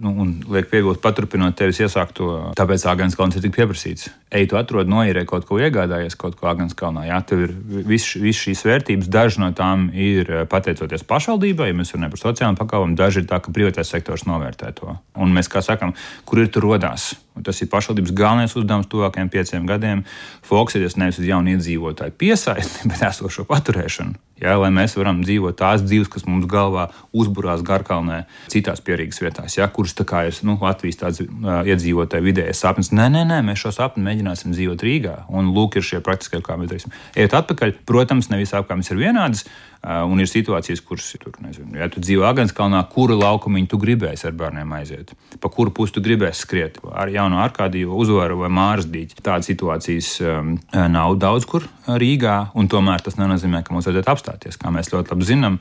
nu, 0.01 0.11
un 0.25 0.31
liek 0.49 0.71
piebilst, 0.71 1.03
paturpinot 1.05 1.57
tevis 1.59 1.83
iesākto, 1.85 2.55
tāpēc 2.57 2.87
Agnēs 2.89 3.17
Kalns 3.19 3.37
ir 3.37 3.45
tik 3.45 3.53
pieprasīts. 3.59 4.09
Ej, 4.33 4.47
tu 4.49 4.57
atrod 4.57 4.89
noīrē 4.89 5.27
kaut 5.29 5.45
ko 5.49 5.59
iegādājies, 5.61 6.17
kaut 6.17 6.39
ko 6.41 6.49
Agnēs 6.49 6.73
Kalnā. 6.79 7.05
Jā, 7.11 7.19
tev 7.29 7.45
ir 7.45 7.53
viss 7.85 8.17
vis 8.17 8.41
šīs 8.41 8.65
vērtības, 8.65 9.11
daži 9.13 9.43
no 9.45 9.51
tām 9.57 9.91
ir 9.93 10.33
eh, 10.33 10.47
pateicoties 10.49 11.05
pašvaldībai, 11.09 11.69
ja 11.69 11.77
mēs 11.77 11.93
runājam 11.93 12.17
par 12.17 12.25
sociālām 12.25 12.59
pakalpojumiem, 12.63 12.97
daži 12.97 13.21
ir 13.21 13.29
tā, 13.29 13.43
ka 13.45 13.53
privātais 13.53 13.93
sektors 13.93 14.25
novērtē 14.25 14.73
to. 14.81 14.97
Un 15.21 15.37
mēs, 15.37 15.53
kā 15.53 15.61
sakām, 15.65 15.93
kur 16.25 16.41
ir 16.41 16.49
tur 16.49 16.65
rodās? 16.71 17.13
Un 17.37 17.45
tas 17.45 17.59
ir 17.61 17.69
pašvaldības 17.73 18.15
galvenais 18.17 18.55
uzdevums 18.57 18.89
tuvākajiem 18.89 19.29
pieciem 19.33 19.67
gadiem- 19.69 20.05
fokusēties 20.51 20.97
nevis 20.97 21.21
uz 21.21 21.27
jaunu 21.29 21.53
iedzīvotāju 21.53 22.17
piesaisti, 22.17 22.87
bet 22.91 23.03
esošo 23.05 23.45
paturēšanu. 23.45 24.17
Jā, 24.37 24.53
lai 24.61 24.69
mēs 24.69 24.93
varam 24.99 25.23
dzīvot 25.25 25.57
tās 25.57 25.81
dzīves, 25.81 26.11
kas 26.13 26.27
mums 26.29 26.45
galvā 26.45 26.91
uzburās 27.17 27.63
Garkalnē, 27.65 28.27
citās 28.53 28.83
pierīgas 28.85 29.23
vietās, 29.23 29.57
jā, 29.57 29.65
kuras 29.73 29.95
tā 29.97 30.05
kā 30.05 30.27
ir 30.29 30.37
nu, 30.45 30.59
Latvijas 30.61 31.01
tāds 31.01 31.23
uh, 31.25 31.63
iedzīvotāju 31.65 32.27
vidējais 32.27 32.61
sapnis. 32.61 32.93
Nē, 32.93 33.09
nē, 33.15 33.23
nē, 33.31 33.41
mēs 33.49 33.65
šo 33.65 33.73
sapni 33.73 34.05
mēģināsim 34.05 34.53
dzīvot 34.53 34.85
Rīgā. 34.85 35.15
Un 35.33 35.49
lūk, 35.57 35.79
ir 35.81 35.89
šie 35.89 36.03
praktiskie, 36.05 36.43
kā 36.45 36.59
mēs 36.61 36.69
darīsim. 36.69 36.93
Ejot 37.17 37.39
atpakaļ, 37.41 37.73
protams, 37.89 38.29
ne 38.29 38.43
visas 38.43 38.61
apgādes 38.61 38.93
ir 38.93 39.01
vienādas. 39.01 39.47
Uh, 39.85 40.03
un 40.11 40.19
ir 40.19 40.27
situācijas, 40.27 40.81
kuras 40.83 41.05
tur, 41.21 41.35
nezinu, 41.45 41.77
ja 41.79 41.87
tu 41.93 42.01
dzīvo 42.03 42.25
Aganskalnā, 42.27 42.81
kuru 42.91 43.15
laukumu 43.21 43.61
tu 43.71 43.79
gribēsi 43.79 44.27
ar 44.27 44.33
bērniem 44.35 44.73
aiziet, 44.75 45.13
pa 45.39 45.51
kuru 45.53 45.71
pusi 45.71 45.95
tu 45.95 46.03
gribēsi 46.03 46.43
skriet, 46.43 46.81
ar 46.91 47.13
jaunu 47.13 47.39
Arkādiju, 47.45 47.93
uzvaru 47.95 48.41
vai 48.41 48.51
māras 48.51 48.89
dīķi. 48.91 49.21
Tādas 49.21 49.47
situācijas 49.47 50.09
um, 50.25 50.57
nav 50.91 51.15
daudz 51.23 51.47
kur 51.47 51.69
Rīgā, 51.87 52.39
un 52.59 52.67
tomēr 52.73 53.05
tas 53.05 53.15
nenozīmē, 53.21 53.61
ka 53.63 53.77
mums 53.77 53.87
vajadzētu 53.87 54.11
apstāties. 54.11 54.59
Kā 54.59 54.73
mēs 54.75 54.91
ļoti 54.91 55.15
labi 55.15 55.29
zinām, 55.29 55.61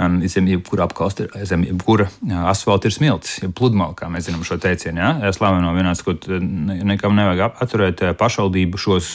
um, 0.00 0.18
zem 0.26 0.48
jebkura 0.50 0.88
apkalsta, 0.88 1.28
zem 1.46 1.62
jebkura 1.68 2.08
asfalta 2.50 2.90
ir 2.90 2.96
smilts, 2.96 3.36
ja 3.44 3.52
pludmale, 3.54 3.94
kā 3.98 4.10
mēs 4.10 4.26
zinām 4.26 4.42
šo 4.48 4.58
teicienu. 4.62 5.04
Ja? 5.04 5.32
Slaveno 5.36 5.70
vienāds, 5.76 6.02
ka 6.02 6.16
nekam 6.40 7.14
nevajag 7.20 7.62
atturēt 7.62 8.04
pašvaldību 8.18 8.80
šos 8.80 9.12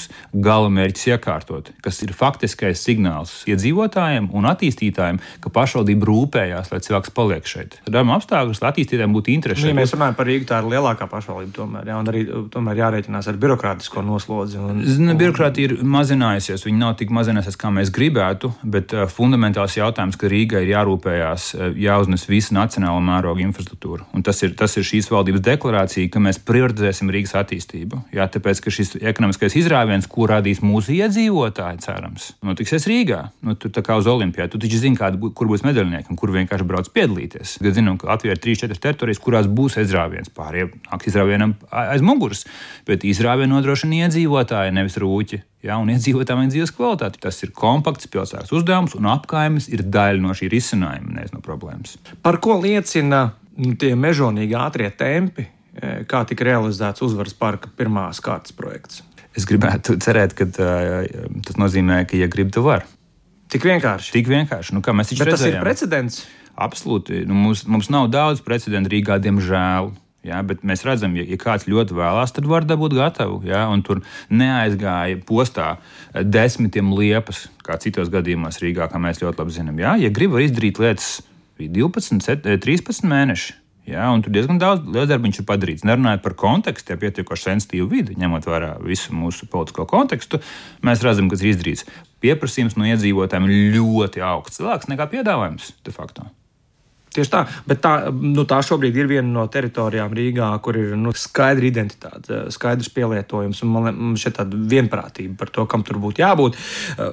galamērķus 0.47 1.09
iekārtot, 1.11 1.73
kas 1.83 1.99
ir 2.05 2.15
faktiskais 2.15 2.85
signāls 2.87 3.41
iedzīvotājiem 3.51 4.26
uzņēmējiem 4.27 4.35
un 4.35 4.47
attīstītājiem, 4.51 5.19
ka 5.41 5.49
pašvaldība 5.49 6.07
rūpējās, 6.07 6.71
lai 6.71 6.79
cilvēks 6.81 7.13
paliek 7.15 7.47
šeit. 7.47 7.79
Radām 7.87 8.11
apstākļus, 8.15 8.61
lai 8.61 8.71
attīstītājiem 8.71 9.13
būtu 9.13 9.33
interesi. 9.33 9.63
Nu, 9.63 9.71
ja 9.71 9.77
mēs 9.77 9.93
runājam 9.93 10.15
par 10.17 10.27
Rīgu, 10.27 10.47
tā 10.47 10.61
ir 10.61 10.69
lielākā 10.71 11.07
pašvaldība 11.09 11.53
tomēr, 11.55 11.87
jā, 11.87 11.97
un 11.97 12.11
arī 12.11 12.23
tomēr 12.51 12.81
jārēķinās 12.81 13.27
ar 13.27 13.37
birokrātisko 13.37 14.03
noslodzi. 14.05 14.57
Un, 14.57 14.81
un... 14.83 15.13
Birokrātija 15.17 15.71
ir 15.71 15.83
mazinājusies, 15.83 16.65
viņa 16.67 16.81
nav 16.81 16.95
tik 16.99 17.13
mazinājusies, 17.15 17.57
kā 17.59 17.71
mēs 17.73 17.91
gribētu, 17.93 18.51
bet 18.63 18.93
uh, 18.95 19.07
fundamentāls 19.11 19.77
jautājums, 19.77 20.17
ka 20.19 20.29
Rīgai 20.31 20.63
ir 20.65 20.73
jārūpējās, 20.75 21.49
uh, 21.57 21.69
jāuznes 21.77 22.27
visa 22.29 22.55
nacionāla 22.57 23.01
mēroga 23.03 23.43
infrastruktūra. 23.45 24.07
Un 24.15 24.25
tas 24.25 24.41
ir, 24.45 24.55
tas 24.57 24.75
ir 24.77 24.87
šīs 24.87 25.09
valdības 25.13 25.43
deklarācija, 25.45 26.11
ka 26.13 26.21
mēs 26.23 26.41
prioritizēsim 26.47 27.11
Rīgas 27.13 27.35
attīstību. 27.39 28.03
Jā, 28.15 28.27
tāpēc, 28.31 28.61
ka 28.63 28.73
šis 28.73 28.97
ekonomiskais 29.01 29.57
izrāviens, 29.59 30.09
ko 30.11 30.27
radīs 30.29 30.61
mūsu 30.65 30.95
iedzīvotāji, 30.97 31.81
cerams, 31.85 32.31
notiksies 32.45 32.87
Rīgā. 32.89 33.21
Nu, 33.45 33.55
tur 33.59 33.71
tā 33.73 33.83
kā 33.85 33.97
uz 33.99 34.07
Olimpijā. 34.17 34.47
Tu 34.51 34.59
taču 34.61 34.79
zini, 34.81 34.97
kāda, 34.99 35.19
kur 35.37 35.49
būs 35.49 35.63
medaļnieki 35.65 36.11
un 36.11 36.19
kur 36.19 36.33
vienkārši 36.35 36.67
brauc 36.67 36.89
piedalīties. 36.93 37.57
Tad 37.61 37.77
zinām, 37.77 37.99
ka 38.01 38.09
Latvijā 38.11 38.35
ir 38.35 38.41
3-4 38.43 38.81
teritorijas, 38.83 39.21
kurās 39.23 39.49
būs 39.49 39.79
izrāviens. 39.81 40.31
Pārējie 40.35 40.69
nāks 40.89 41.09
izrāvienam 41.11 41.55
aiz 41.71 42.05
muguras. 42.05 42.45
Bet 42.87 43.05
izrāvienu 43.07 43.55
nodrošina 43.55 44.07
iedzīvotāji, 44.07 44.75
nevis 44.77 44.99
rūķi. 45.01 45.41
Ja, 45.65 45.79
un 45.81 45.89
iedzīvotājiem 45.93 46.45
ir 46.45 46.53
dzīves 46.53 46.73
kvalitāte. 46.77 47.21
Tas 47.23 47.41
ir 47.43 47.53
kompakts 47.55 48.09
pilsētas 48.13 48.53
uzdevums, 48.55 48.95
un 48.99 49.09
apgājums 49.11 49.69
ir 49.73 49.83
daļa 49.87 50.23
no 50.23 50.35
šī 50.37 50.51
risinājuma, 50.53 51.17
nevis 51.17 51.33
no 51.33 51.41
problēmas. 51.45 51.97
Par 52.25 52.39
ko 52.43 52.59
liecina 52.61 53.29
nu, 53.57 53.73
tie 53.79 53.95
mežonīgi 53.97 54.57
ātrie 54.57 54.89
tempi, 54.95 55.47
e, 55.47 55.99
kā 56.09 56.23
tika 56.29 56.45
realizēts 56.47 57.03
uzvaras 57.05 57.35
parka 57.37 57.71
pirmās 57.73 58.21
kārtas 58.23 58.55
projekts? 58.55 59.03
Es 59.37 59.45
gribētu 59.45 59.99
cerēt, 60.01 60.33
ka 60.37 60.47
uh, 60.49 61.03
tas 61.45 61.59
nozīmē, 61.61 62.01
ka, 62.09 62.17
ja 62.17 62.29
grib, 62.31 62.49
tu 62.53 62.63
vari. 62.65 62.87
Tik 63.51 63.63
vienkārši. 63.67 64.11
Tik 64.15 64.27
vienkārši. 64.31 64.75
Nu, 64.75 64.81
Bet 64.83 65.31
redzējām? 65.31 65.31
tas 65.31 65.45
ir 65.47 65.61
precedents. 65.63 66.25
Absolūti. 66.57 67.21
Nu, 67.29 67.37
mums, 67.37 67.63
mums 67.69 67.91
nav 67.93 68.09
daudz 68.11 68.41
precedentu 68.43 68.91
Rīgā, 68.91 69.19
diemžēl. 69.23 69.93
Ja, 70.27 70.41
bet 70.43 70.63
mēs 70.67 70.81
redzam, 70.83 71.13
ja, 71.15 71.23
ja 71.23 71.37
kāds 71.39 71.67
ļoti 71.69 71.95
vēlās, 71.95 72.33
tad 72.35 72.47
var 72.49 72.65
dabūt 72.67 72.97
gatavu. 72.97 73.37
Ja, 73.47 73.63
tur 73.85 74.01
neaizgāja 74.33 75.21
postā 75.23 75.77
desmitiem 76.11 76.89
liepas, 76.97 77.45
kā 77.63 77.77
citos 77.79 78.11
gadījumos 78.11 78.59
Rīgā, 78.59 78.89
kā 78.91 78.99
mēs 78.99 79.21
ļoti 79.23 79.39
labi 79.39 79.55
zinām. 79.55 79.79
Ja, 79.79 79.95
ja 79.95 80.11
grib 80.11 80.35
izdarīt 80.41 80.81
lietas 80.83 81.21
12, 81.61 82.43
13 82.43 83.07
mēneši. 83.07 83.55
Ja, 83.87 84.09
tur 84.19 84.33
diezgan 84.35 84.57
daudz 84.59 84.83
darba 84.91 85.23
viņš 85.23 85.37
ir 85.39 85.45
padarīts. 85.47 85.85
Nerunājot 85.87 86.25
par 86.25 86.33
kontekstu, 86.35 86.91
ja 86.91 86.99
pietiekoši 86.99 87.47
sensitīvu 87.47 87.87
vidi, 87.87 88.17
ņemot 88.19 88.49
vērā 88.49 88.73
visu 88.83 89.15
mūsu 89.15 89.47
politisko 89.47 89.85
kontekstu, 89.87 90.41
mēs 90.83 91.05
redzam, 91.07 91.29
kas 91.31 91.45
ir 91.45 91.53
izdarīts. 91.53 91.87
Pieprasījums 92.23 92.77
no 92.79 92.87
iedzīvotājiem 92.89 93.47
ir 93.47 93.77
ļoti 93.77 94.25
augsts, 94.25 94.63
lielāks 94.63 94.89
nekā 94.89 95.09
piedāvājums 95.13 95.73
de 95.85 95.93
facto. 95.93 96.25
Tieši 97.17 97.31
tā, 97.33 97.39
bet 97.65 97.79
tā, 97.81 97.91
nu, 98.13 98.43
tā 98.45 98.59
šobrīd 98.65 98.97
ir 98.99 99.07
viena 99.09 99.29
no 99.31 99.45
teritorijām 99.49 100.11
Rīgā, 100.13 100.51
kur 100.61 100.77
ir 100.77 100.91
nu, 100.99 101.13
skaidra 101.17 101.65
identitāte, 101.65 102.43
skaidrs 102.53 102.91
pielietojums 102.93 103.63
un 103.65 103.71
man 103.73 104.11
šeit 104.21 104.37
tāda 104.37 104.59
vienprātība 104.73 105.33
par 105.39 105.53
to, 105.55 105.65
kam 105.71 105.85
tur 105.87 105.97
būtu 106.03 106.21
jābūt. 106.21 106.59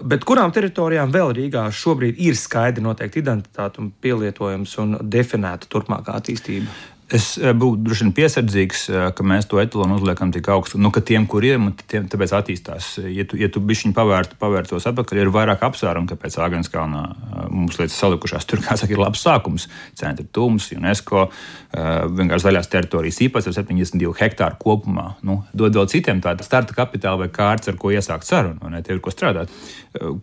Bet 0.04 0.26
kurām 0.28 0.52
teritorijām 0.52 1.14
vēl 1.14 1.32
Rīgā 1.38 1.64
šobrīd 1.72 2.20
ir 2.20 2.36
skaidri 2.36 2.84
noteikti 2.84 3.22
identitāte 3.24 3.80
un 3.80 3.94
pielietojums 4.04 4.76
un 4.82 4.98
definēta 5.00 5.70
turpmākā 5.72 6.18
attīstība? 6.20 6.68
Es 7.14 7.34
eh, 7.38 7.52
būtu 7.54 7.84
droši 7.86 8.06
vien 8.06 8.12
piesardzīgs, 8.16 8.80
eh, 8.90 9.04
ka 9.14 9.26
mēs 9.26 9.46
to 9.50 9.60
etalonu 9.62 10.00
uzliekam 10.00 10.32
tik 10.34 10.48
augstu. 10.50 10.80
Nu, 10.82 10.90
ka 10.94 11.02
tiem, 11.04 11.28
kuriem 11.30 11.68
ir, 11.70 12.06
tāpēc 12.10 12.34
attīstās. 12.34 12.96
Ja 13.06 13.26
tu, 13.28 13.38
ja 13.38 13.48
tu 13.52 13.62
bišķiņi 13.62 13.94
pavērtu, 13.94 14.38
pavērtos 14.40 14.88
atpakaļ, 14.90 15.20
ir 15.22 15.30
vairāk 15.34 15.62
apsvērumu, 15.68 16.10
kāpēc 16.10 16.38
Āgāns 16.42 16.72
kalnā 16.72 17.04
eh, 17.12 17.44
mums 17.54 17.78
lietas 17.78 17.98
salikušās. 18.02 18.46
Tur, 18.50 18.62
kā 18.64 18.78
saka, 18.80 18.96
ir 18.96 19.02
labs 19.02 19.22
sākums. 19.22 19.68
Centra 19.98 20.26
tums, 20.34 20.70
UNESCO, 20.74 21.28
vienkārši 21.74 22.44
zaļās 22.44 22.68
teritorijas 22.70 23.18
īpatsvars 23.26 23.58
ar 23.60 23.66
72 23.66 24.14
hektāru 24.18 24.58
kopumā. 24.62 25.06
Nu, 25.26 25.40
dod 25.56 25.74
vēl 25.74 25.88
citiem 25.90 26.20
tādu 26.22 26.46
starta 26.46 26.74
kapitālu 26.76 27.24
vai 27.24 27.30
kārtas, 27.34 27.72
ar 27.72 27.78
ko 27.80 27.90
iesākt 27.94 28.26
sarunu, 28.26 28.60
un 28.62 28.76
tev 28.78 28.98
ir 28.98 29.02
ko 29.04 29.12
strādāt. 29.14 29.52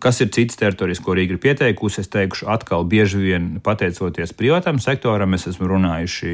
Kas 0.02 0.20
ir 0.24 0.30
citas 0.34 0.58
teritorijas, 0.60 1.00
ko 1.04 1.16
Rīga 1.16 1.36
ir 1.36 1.42
pieteikusi? 1.42 2.02
Es 2.02 2.10
teikšu, 2.12 2.48
atkal 2.52 2.86
bieži 2.88 3.20
vien 3.20 3.50
pateicoties 3.64 4.34
privātam 4.36 4.80
sektoram, 4.82 5.32
mēs 5.32 5.48
esam 5.52 5.68
runājuši 5.72 6.32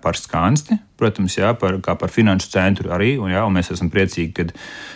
par 0.00 0.18
skansti, 0.18 0.76
protams, 1.00 1.36
jā, 1.38 1.52
par, 1.58 1.78
kā 1.84 1.96
par 1.98 2.12
finanšu 2.12 2.50
centru 2.52 2.92
arī. 2.94 3.14
Un, 3.20 3.30
jā, 3.32 3.44
un 3.46 3.56
mēs 3.56 3.72
esam 3.74 3.90
priecīgi, 3.92 4.32
ka 4.36 4.46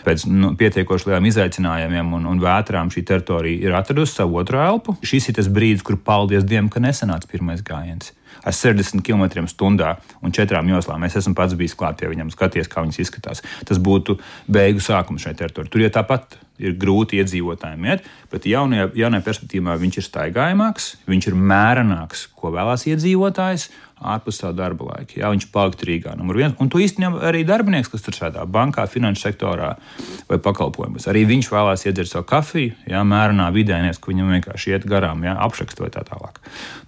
pēc 0.06 0.26
nu, 0.30 0.52
pietiekoši 0.60 1.10
lieliem 1.10 1.30
izaicinājumiem 1.30 2.12
un, 2.18 2.28
un 2.30 2.42
vētrām 2.42 2.92
šī 2.92 3.04
teritorija 3.08 3.68
ir 3.68 3.78
atradusi 3.78 4.20
savu 4.20 4.42
otru 4.42 4.60
elpu. 4.62 4.98
Šis 5.06 5.30
ir 5.30 5.40
tas 5.40 5.48
brīdis, 5.52 5.86
kur 5.86 5.96
paldies 5.96 6.46
Dievam, 6.46 6.70
ka 6.72 6.82
nesanāca 6.84 7.30
pirmais 7.30 7.64
gājiens 7.64 8.12
ar 8.44 8.52
60 8.52 9.02
km/h 9.04 9.96
un 10.22 10.32
četrām 10.32 10.68
joslām. 10.68 11.04
Es 11.06 11.16
esmu 11.16 11.34
pats 11.34 11.54
bijis 11.58 11.76
klāt 11.78 12.00
pie 12.00 12.10
viņiem, 12.10 12.32
skaties, 12.34 12.68
kā 12.68 12.84
viņas 12.84 13.00
izskatās. 13.04 13.44
Tas 13.64 13.78
būtu 13.78 14.18
beigu 14.50 14.82
sākums 14.84 15.24
šai 15.24 15.36
teritorijai. 15.38 15.72
Tur 15.72 15.84
jau 15.84 15.92
tāpat 15.94 16.36
ir 16.62 16.76
grūti 16.78 17.18
iedzīvotājiem 17.18 17.88
iet, 17.88 18.04
bet 18.30 18.46
jaunajā, 18.46 18.90
jaunajā 18.98 19.26
perspektīvā 19.26 19.74
viņš 19.80 19.98
ir 19.98 20.06
staigājamāks, 20.06 20.90
viņš 21.10 21.30
ir 21.30 21.40
mērenāks, 21.50 22.28
ko 22.38 22.52
vēlās 22.54 22.86
iedzīvotājs 22.92 23.70
ārpus 24.14 24.40
savu 24.40 24.56
darba 24.58 24.90
laika. 24.90 25.16
Jā, 25.18 25.30
viņš 25.32 25.46
palikt 25.54 25.84
Rīgā. 25.86 26.14
Un 26.20 26.70
to 26.72 26.80
īstenībā 26.82 27.22
arī 27.30 27.42
darbinieks, 27.48 27.90
kas 27.92 28.04
tur 28.04 28.16
strādā 28.16 28.44
bankā, 28.44 28.86
finanšu 28.90 29.24
sektorā 29.24 29.70
vai 30.28 30.38
pakalpojumus. 30.42 31.08
Arī 31.10 31.24
viņš 31.28 31.50
vēlās 31.52 31.86
iedzert 31.88 32.12
savu 32.12 32.26
kafiju, 32.28 32.74
jā, 32.90 33.02
mērenā 33.08 33.48
vidē, 33.54 33.80
nevis 33.82 34.00
ka 34.02 34.12
viņam 34.12 34.32
vienkārši 34.36 34.74
iet 34.74 34.86
garām, 34.90 35.24
jā, 35.26 35.34
apšakst 35.46 35.82
vai 35.82 35.90
tā 35.94 36.04
tālāk. 36.06 36.40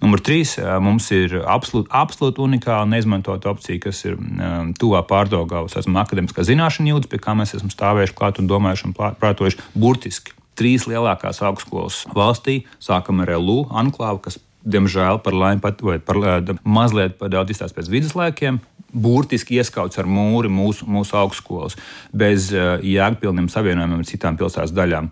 Numur 0.03 0.23
trīs, 0.23 0.55
mums 0.83 1.09
ir 1.15 1.39
absolūti 1.43 1.91
absolūt 1.91 2.41
unikāla 2.43 2.87
neizmantota 2.89 3.51
opcija, 3.51 3.81
kas 3.87 4.03
ir 4.07 4.17
um, 4.17 4.73
tuvā 4.77 5.03
pārdaugavas. 5.07 5.77
Esmu 5.81 5.99
akadēmiskā 6.03 6.45
zināšana 6.47 6.93
jūtas, 6.93 7.11
pie 7.11 7.21
kā 7.23 7.35
mēs 7.37 7.55
esam 7.57 7.73
stāvējuši 7.73 8.17
klāt 8.17 8.41
un 8.41 8.49
domājuši 8.49 8.89
un 8.89 8.97
prātojuši 8.97 9.71
burtiski 9.77 10.37
trīs 10.57 10.87
lielākās 10.89 11.43
augstskolas 11.45 12.03
valstī. 12.17 12.63
Sākam 12.81 13.21
ar 13.23 13.35
LU 13.37 13.65
anklāvu, 13.69 14.23
kas 14.25 14.39
diemžēl 14.65 15.21
par 15.23 15.35
laimi 15.37 15.61
pat, 15.63 15.83
vai 15.85 15.99
par 15.99 16.19
mazliet 16.63 17.17
par 17.19 17.31
daudz 17.33 17.53
izstāsta 17.53 17.79
pēc 17.79 17.91
viduslaikiem. 17.93 18.59
Burtiski 18.93 19.59
ieskauts 19.59 19.99
ar 19.99 20.07
mūri 20.09 20.49
mūsu, 20.49 20.87
mūsu 20.89 21.17
augstskolas, 21.19 21.75
bez 22.15 22.49
uh, 22.55 22.77
jēgpilniem 22.81 23.49
savienojumiem 23.51 24.03
ar 24.03 24.09
citām 24.09 24.39
pilsētas 24.39 24.75
daļām. 24.75 25.11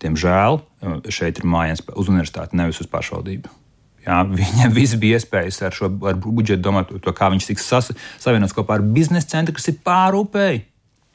Diemžēl 0.00 0.62
šeit 1.12 1.38
ir 1.42 1.48
mājiņas 1.52 1.84
uz 1.92 2.08
universitāti, 2.08 2.56
nevis 2.56 2.80
uz 2.80 2.88
pašvaldību. 2.88 3.52
Jā, 4.06 4.22
viņam 4.24 4.72
viss 4.78 4.96
bija 5.00 5.20
iespējas 5.20 5.60
ar 5.66 5.76
šo 5.76 5.90
ar 6.08 6.16
budžetu 6.22 6.64
domāt, 6.64 6.92
to, 7.04 7.14
kā 7.16 7.28
viņš 7.32 7.50
tiks 7.50 7.68
savienots 8.22 8.56
kopā 8.56 8.78
ar 8.78 8.86
biznesa 8.96 9.34
centru, 9.36 9.56
kas 9.58 9.68
ir 9.72 9.80
pārupēji. 9.84 10.64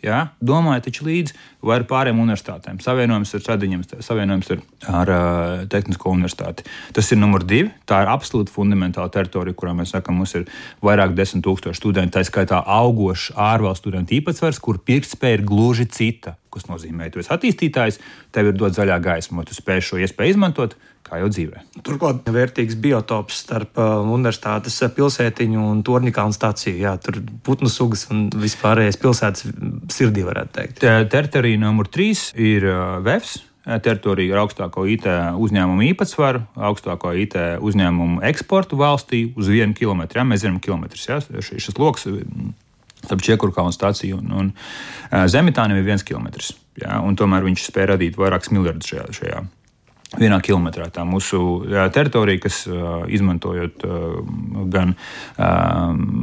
Ja? 0.05 0.19
Domāju, 0.43 0.85
taču 0.85 1.07
līdzi 1.07 1.33
vai 1.65 1.79
ar 1.79 1.85
pārējām 1.89 2.21
universitātēm. 2.21 2.77
Savienojums 2.83 3.33
ar 3.33 3.43
Čadiņiem, 3.47 3.83
savienojums 4.05 4.51
ar, 4.53 4.61
ar 5.01 5.11
uh, 5.15 5.65
Tehnisko 5.71 6.13
universitāti. 6.13 6.67
Tas 6.93 7.09
ir 7.11 7.21
numur 7.21 7.45
divi. 7.47 7.71
Tā 7.89 8.03
ir 8.05 8.13
absolūti 8.13 8.53
fundamentāla 8.53 9.09
teritorija, 9.13 9.57
kurā 9.57 9.73
mēs 9.77 9.95
sakām, 9.95 10.21
mums 10.21 10.35
ir 10.37 10.45
vairāk 10.85 11.17
desmit 11.17 11.45
tūkstoši 11.47 11.81
studentu. 11.81 12.19
Tā 12.19 12.25
skaitā 12.27 12.61
augošs 12.61 13.31
ārvalstu 13.33 13.89
studentu 13.89 14.19
īpatsvars, 14.19 14.61
kur 14.61 14.81
pirktspēja 14.85 15.41
ir 15.41 15.47
gluži 15.49 15.89
cita. 15.89 16.37
Tas 16.55 16.69
nozīmē, 16.69 17.09
ka 17.09 17.17
tu 17.17 17.21
esi 17.21 17.33
attīstītājs, 17.35 17.97
tev 18.31 18.51
ir 18.51 18.55
dot 18.55 18.75
zaļā 18.77 18.95
gaisma, 19.03 19.43
tu 19.43 19.55
spēj 19.57 19.81
šo 19.89 19.97
iespēju 20.05 20.35
izmantot, 20.37 20.77
kā 21.05 21.19
jau 21.21 21.27
dzīvē. 21.29 21.63
Turklāt 21.85 22.29
vērtīgs 22.31 22.77
biotops 22.81 23.41
starp 23.43 23.75
uh, 23.77 23.97
universitātes 24.07 24.79
pilsētiņu 24.95 25.65
un 25.73 25.81
Tornikānu 25.85 26.35
stāciju. 26.35 26.77
Jā, 26.81 26.95
tur 27.03 27.19
putnu 27.45 27.69
sugas 27.71 28.07
un 28.13 28.29
vispārējais 28.31 29.01
pilsētas 29.01 29.49
sirdī 29.93 30.23
varētu 30.25 30.55
teikt. 30.55 30.85
Teritorija 31.11 31.61
numur 31.61 31.91
trīs 31.91 32.29
ir 32.39 32.69
uh, 32.71 33.03
VEFS. 33.05 33.43
Teritorija 33.65 34.35
ar 34.35 34.43
augstāko 34.43 34.83
IT 34.93 35.07
uzņēmumu 35.41 35.87
īpatsvaru, 35.87 36.43
augstāko 36.67 37.15
IT 37.17 37.33
uzņēmumu 37.65 38.21
eksportu 38.29 38.77
valstī 38.77 39.23
uz 39.33 39.49
vienu 39.49 39.73
kilometru. 39.73 40.21
Ja, 40.21 40.25
mēs 40.29 40.43
zinām. 40.45 40.61
Ja, 40.61 41.41
šis 41.41 41.73
lokus 41.81 42.05
starp 43.07 43.23
Čiekurkalnu 43.25 43.73
stāciju 43.75 44.21
un, 44.21 44.33
un 44.41 45.27
Zemitāniem 45.31 45.79
ir 45.79 45.87
viens 45.87 46.05
kilometrs. 46.05 46.53
Ja, 46.81 46.99
tomēr 47.17 47.45
viņš 47.45 47.69
spēja 47.69 47.93
radīt 47.93 48.17
vairākus 48.19 48.51
miljardus 48.51 48.91
šajā, 48.91 49.05
šajā 49.15 49.45
vienā 50.13 50.37
kilometrā. 50.43 50.87
Tā 50.93 51.03
mūsu 51.07 51.39
teritorija, 51.93 52.41
kas 52.45 52.61
izmantojot 53.11 53.83
gan 54.71 54.93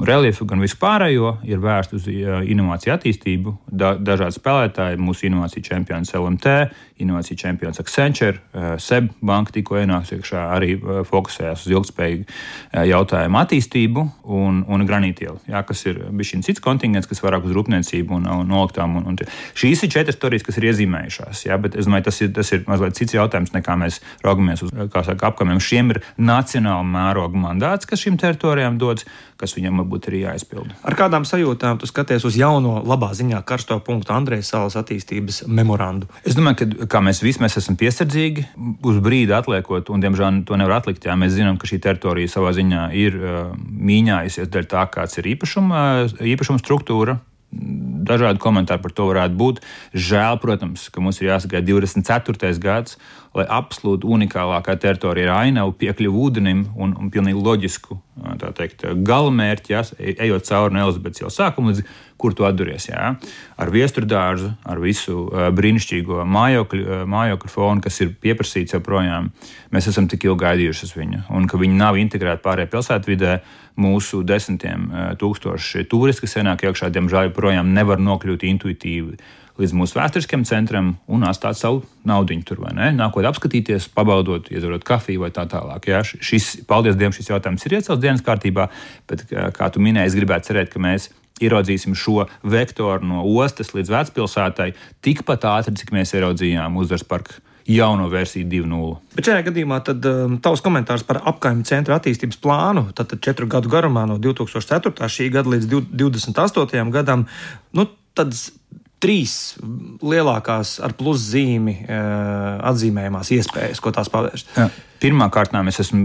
reliefu, 0.07 0.47
gan 0.49 0.63
vispārējo, 0.63 1.37
ir 1.49 1.61
vērsta 1.63 1.99
uz 1.99 2.07
inovāciju 2.09 2.95
attīstību. 2.95 3.57
Da, 3.69 3.95
dažādi 3.99 4.39
spēlētāji, 4.39 5.01
mūsu 5.03 5.29
inovāciju 5.29 5.67
čempions 5.67 6.15
LMT, 6.17 6.55
inovāciju 7.03 7.41
čempions 7.43 7.83
Accenture, 7.83 8.41
SEB 8.81 9.11
banka 9.25 9.55
tikko 9.57 9.81
ienāks 9.81 10.15
iekšā, 10.17 10.45
arī 10.55 10.77
fokusējās 11.09 11.67
uz 11.67 11.75
ilgspējīgu 11.75 12.87
jautājumu 12.93 13.41
attīstību 13.43 14.07
un, 14.39 14.63
un 14.71 14.87
granītielu, 14.89 15.41
jā, 15.51 15.63
kas 15.67 15.85
ir 15.91 15.99
bijis 16.11 16.47
cits 16.47 16.63
kontingents, 16.63 17.11
kas 17.11 17.23
vairāk 17.25 17.49
uz 17.49 17.57
rūpniecību 17.57 18.17
un, 18.21 18.29
un 18.31 18.49
noliktām. 18.49 18.97
Un, 19.01 19.11
un 19.13 19.19
šīs 19.59 19.85
ir 19.85 19.93
četras 19.93 20.17
storijas, 20.19 20.47
kas 20.47 20.59
ir 20.61 20.69
iezīmējušās, 20.71 21.45
jā, 21.49 21.59
bet 21.61 21.77
es 21.79 21.89
domāju, 21.89 22.07
tas 22.09 22.21
ir, 22.25 22.33
tas 22.37 22.53
ir 22.55 22.65
mazliet 22.69 22.99
cits 22.99 23.17
jautājums 23.17 23.55
nekā 23.57 23.72
kā 23.73 23.79
mēs 23.81 24.01
raugamies 24.25 24.63
uz 24.67 24.73
saka, 24.73 25.31
apkamiem. 25.31 25.61
Šiem 25.63 25.95
ir 25.95 26.03
nacionāla 26.21 26.85
mēroga 26.85 27.39
mandāts, 27.39 27.89
kas 27.89 28.05
šīm 28.05 28.19
teritorijām 28.21 28.79
dodas, 28.81 29.07
kas 29.41 29.57
viņam 29.57 29.81
varbūt 29.83 30.11
ir 30.11 30.19
jāizpilda. 30.21 30.77
Ar 30.87 30.97
kādām 30.99 31.25
sajūtām 31.27 31.81
tu 31.81 31.89
skaties 31.91 32.27
uz 32.29 32.37
jauno, 32.39 32.77
labā 32.87 33.11
ziņā 33.17 33.41
karsto 33.49 33.79
punktu 33.83 34.15
Andrejas 34.15 34.53
salas 34.53 34.77
attīstības 34.79 35.43
memorandu? 35.49 36.11
Es 36.29 36.37
domāju, 36.39 36.87
ka 36.91 37.03
mēs 37.03 37.23
visi 37.25 37.43
mēs 37.43 37.59
esam 37.59 37.79
piesardzīgi 37.81 38.47
uz 38.87 39.03
brīdi 39.03 39.35
atliekot, 39.35 39.91
un 39.91 40.05
diemžēl 40.05 40.45
to 40.47 40.61
nevar 40.61 40.79
atlikt. 40.81 41.09
Jā, 41.09 41.17
mēs 41.19 41.35
zinām, 41.35 41.59
ka 41.59 41.71
šī 41.71 41.81
teritorija 41.83 42.31
savā 42.31 42.55
ziņā 42.55 42.87
ir 42.99 43.19
uh, 43.19 43.43
mīņājusies 43.59 44.53
dēļ 44.53 44.71
tā, 44.71 44.87
kāds 44.93 45.19
ir 45.19 45.33
īpašuma, 45.35 45.83
īpašuma 46.35 46.63
struktūra 46.63 47.19
dažādi 47.53 48.41
komentāri 48.43 48.83
par 48.83 48.95
to 48.97 49.07
varētu 49.11 49.37
būt. 49.39 49.61
Žēl, 49.93 50.39
protams, 50.43 50.89
ka 50.93 51.03
mums 51.05 51.21
ir 51.21 51.31
jāsagaida 51.31 51.69
24. 51.69 52.53
gads, 52.63 52.97
lai 53.37 53.45
absolūti 53.49 54.09
unikālākā 54.09 54.77
teritorija 54.81 55.29
ir 55.29 55.35
ainava, 55.35 55.75
piekļuva 55.77 56.25
ūdenim 56.27 56.65
un, 56.77 56.97
un 56.99 57.13
pilnīgi 57.13 57.45
loģisku 57.45 57.99
teikt, 58.57 58.85
galamērķi, 59.07 59.73
ja, 59.73 59.85
ejot 60.27 60.49
cauri 60.49 60.77
no 60.77 60.87
Elizabetes 60.87 61.23
jau 61.25 61.33
sākuma 61.33 61.73
līdz 61.73 61.85
kur 62.23 62.37
tu 62.39 62.47
atduries. 62.47 62.87
Jā. 62.89 63.13
Ar 63.59 63.73
viesturu 63.75 64.09
dārzu, 64.09 64.53
ar 64.69 64.81
visu 64.83 65.27
brīnišķīgo 65.59 66.23
mājokļu, 66.25 67.03
mājokļu 67.11 67.53
fonu, 67.53 67.83
kas 67.85 68.01
ir 68.05 68.15
pieprasīts 68.23 68.77
joprojām, 68.79 69.33
mēs 69.75 69.91
esam 69.91 70.09
tik 70.11 70.29
ilgi 70.29 70.45
gaidījuši 70.45 70.89
uz 70.89 70.97
viņu. 70.97 71.27
Un 71.35 71.51
ka 71.51 71.61
viņi 71.61 71.79
nav 71.83 71.99
integrēti 72.01 72.45
pārējā 72.47 72.71
pilsētvidē, 72.73 73.37
mūsu 73.83 74.23
desmitiem 74.29 74.91
tūkstoši 75.21 75.87
turisti, 75.89 76.27
kas 76.27 76.41
ienāk 76.43 76.67
iekšā, 76.69 76.93
diemžēl 76.93 77.31
joprojām 77.31 77.73
nevar 77.73 78.03
nokļūt 78.03 78.45
intuitīvi 78.51 79.17
līdz 79.61 79.75
mūsu 79.77 79.99
vēsturiskiem 79.99 80.47
centram 80.49 80.95
un 81.13 81.25
atstāt 81.29 81.59
savu 81.59 81.83
naudu 82.09 82.39
tur, 82.49 82.63
vai 82.65 82.73
ne? 82.77 82.91
Nākot 82.97 83.27
apskatīties, 83.29 83.91
pabaudot, 83.93 84.49
iedzerot 84.53 84.85
kafiju 84.89 85.27
vai 85.27 85.31
tā 85.35 85.45
tālāk. 85.51 85.91
Jā, 85.93 86.01
šis, 86.03 86.65
paldies 86.69 86.97
Dievam, 86.97 87.13
šis 87.13 87.29
jautājums 87.29 87.67
ir 87.69 87.77
iecelts 87.77 88.01
dienas 88.03 88.25
kārtībā, 88.25 88.71
bet, 89.11 89.27
kā 89.29 89.69
tu 89.73 89.83
minēji, 89.85 90.13
es 90.13 90.17
gribētu 90.17 90.51
cerēt, 90.51 90.73
ka 90.73 90.83
mēs 90.83 91.11
ieraudzīsim 91.41 91.97
šo 91.99 92.27
vektoru 92.43 93.07
no 93.07 93.23
ostas 93.41 93.73
līdz 93.77 93.95
vecpilsētai 93.95 94.73
tikpat 95.05 95.47
ātri, 95.49 95.77
cik 95.81 95.95
mēs 95.95 96.15
ieraudzījām 96.17 96.77
uzvaras 96.83 97.07
parku 97.09 97.41
jauno 97.67 98.09
versiju 98.11 98.47
2.0. 98.51 98.95
Bet 99.17 99.29
šajā 99.29 99.45
gadījumā 99.47 99.79
tad, 99.87 100.07
um, 100.09 100.37
tavs 100.43 100.63
komentārs 100.65 101.05
par 101.07 101.21
apkaimē 101.31 101.67
centra 101.69 101.99
attīstības 102.01 102.41
plānu, 102.43 102.89
tad 102.97 103.15
četru 103.23 103.47
gadu 103.51 103.71
garumā, 103.73 104.05
no 104.11 104.19
2004. 104.23 105.09
šī 105.17 105.29
gada 105.35 105.53
līdz 105.55 105.69
2028. 105.71 106.91
gadam, 106.95 107.27
nu, 107.79 107.87
tad 108.19 108.35
trīs 109.03 109.35
lielākās 110.03 110.77
ar 110.85 110.95
pluszīmi 110.99 111.75
uh, 111.83 112.63
atzīmējumās 112.71 113.33
iespējas, 113.35 113.83
ko 113.83 113.93
tās 113.95 114.11
pavērst. 114.13 114.55
Pirmkārt, 115.03 115.55
es 115.69 115.83
esmu 115.83 116.05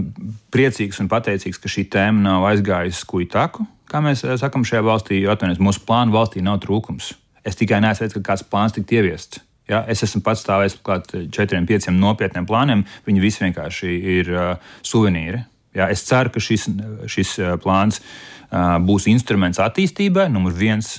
priecīgs 0.54 0.98
un 1.02 1.10
pateicīgs, 1.10 1.60
ka 1.62 1.70
šī 1.70 1.86
tēma 1.92 2.24
nav 2.24 2.48
aizgājusi 2.50 3.04
skuju 3.04 3.28
taku, 3.30 3.66
kā 3.88 4.02
mēs 4.04 4.24
eh, 4.26 4.34
sakām 4.40 4.66
šajā 4.66 4.82
valstī, 4.84 5.20
atvainojiet, 5.30 5.62
mūsu 5.62 5.84
plānu 5.86 6.16
valstī 6.16 6.42
nav 6.44 6.58
trūkums. 6.64 7.12
Es 7.46 7.56
tikai 7.58 7.78
neesmu 7.84 8.04
redzējis, 8.04 8.18
ka 8.18 8.32
kāds 8.32 8.46
plāns 8.50 8.74
tiktu 8.74 8.98
ieviests. 8.98 9.44
Ja, 9.68 9.82
es 9.88 10.02
esmu 10.04 10.22
pats 10.24 10.42
stāvējis 10.42 10.78
klāt 10.84 11.12
četriem, 11.34 11.66
pieciem 11.68 11.98
nopietniem 12.00 12.46
plāniem. 12.48 12.86
Viņi 13.06 13.20
visi 13.20 13.44
vienkārši 13.44 13.90
ir 14.16 14.30
uh, 14.32 14.70
suvenīri. 14.80 15.42
Ja, 15.76 15.90
es 15.92 16.02
ceru, 16.08 16.32
ka 16.32 16.40
šis, 16.40 16.64
šis 17.12 17.34
plāns 17.60 18.00
uh, 18.00 18.78
būs 18.80 19.06
instruments 19.12 19.60
attīstībai. 19.60 20.30
Numur 20.32 20.56
viens, 20.56 20.94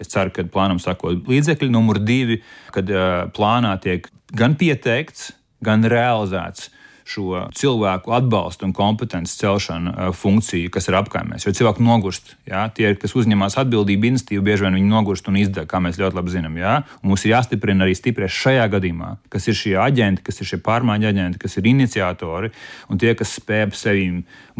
es 0.00 0.10
ceru, 0.12 0.32
ka 0.34 0.46
plānam 0.48 0.80
sako 0.82 1.14
līdzekļi. 1.28 1.70
Numur 1.72 2.00
divi, 2.02 2.40
kad 2.74 2.90
uh, 2.92 3.28
plānā 3.36 3.76
tiek 3.82 4.08
gan 4.36 4.56
pieteikts, 4.58 5.30
gan 5.64 5.84
realizēts 5.84 6.70
šo 7.10 7.44
cilvēku 7.56 8.14
atbalstu 8.14 8.68
un 8.68 8.74
kompetenci 8.76 9.38
celšanu 9.40 9.92
uh, 9.92 10.10
funkciju, 10.16 10.70
kas 10.72 10.88
ir 10.90 10.98
apkaimēs. 11.00 11.46
Jo 11.46 11.54
cilvēki 11.56 11.84
nogurst. 11.86 12.34
Jā? 12.48 12.66
Tie, 12.74 12.92
kas 13.00 13.16
uzņemas 13.18 13.58
atbildību, 13.60 14.12
iniciatīvu, 14.12 14.44
bieži 14.46 14.66
vien 14.66 14.78
viņi 14.78 14.90
nogurst 14.90 15.30
un 15.30 15.38
izdara, 15.40 15.68
kā 15.70 15.82
mēs 15.82 15.98
ļoti 16.00 16.18
labi 16.18 16.34
zinām. 16.34 16.58
Jā? 16.60 16.76
Un 17.02 17.12
mums 17.12 17.26
ir 17.26 17.34
jāstiprina 17.34 17.86
arī 17.86 17.96
stipri 17.98 18.30
šajā 18.30 18.68
gadījumā, 18.76 19.14
kas 19.32 19.50
ir 19.50 19.58
šie 19.58 19.74
aģenti, 19.82 20.24
kas 20.26 20.40
ir 20.42 20.50
šie 20.52 20.60
pārmaiņu 20.64 21.10
aģenti, 21.10 21.42
kas 21.42 21.58
ir 21.58 21.70
iniciatori 21.70 22.52
un 22.90 23.00
tie, 23.00 23.14
kas 23.18 23.36
spēj 23.40 23.70
sevi 23.76 24.06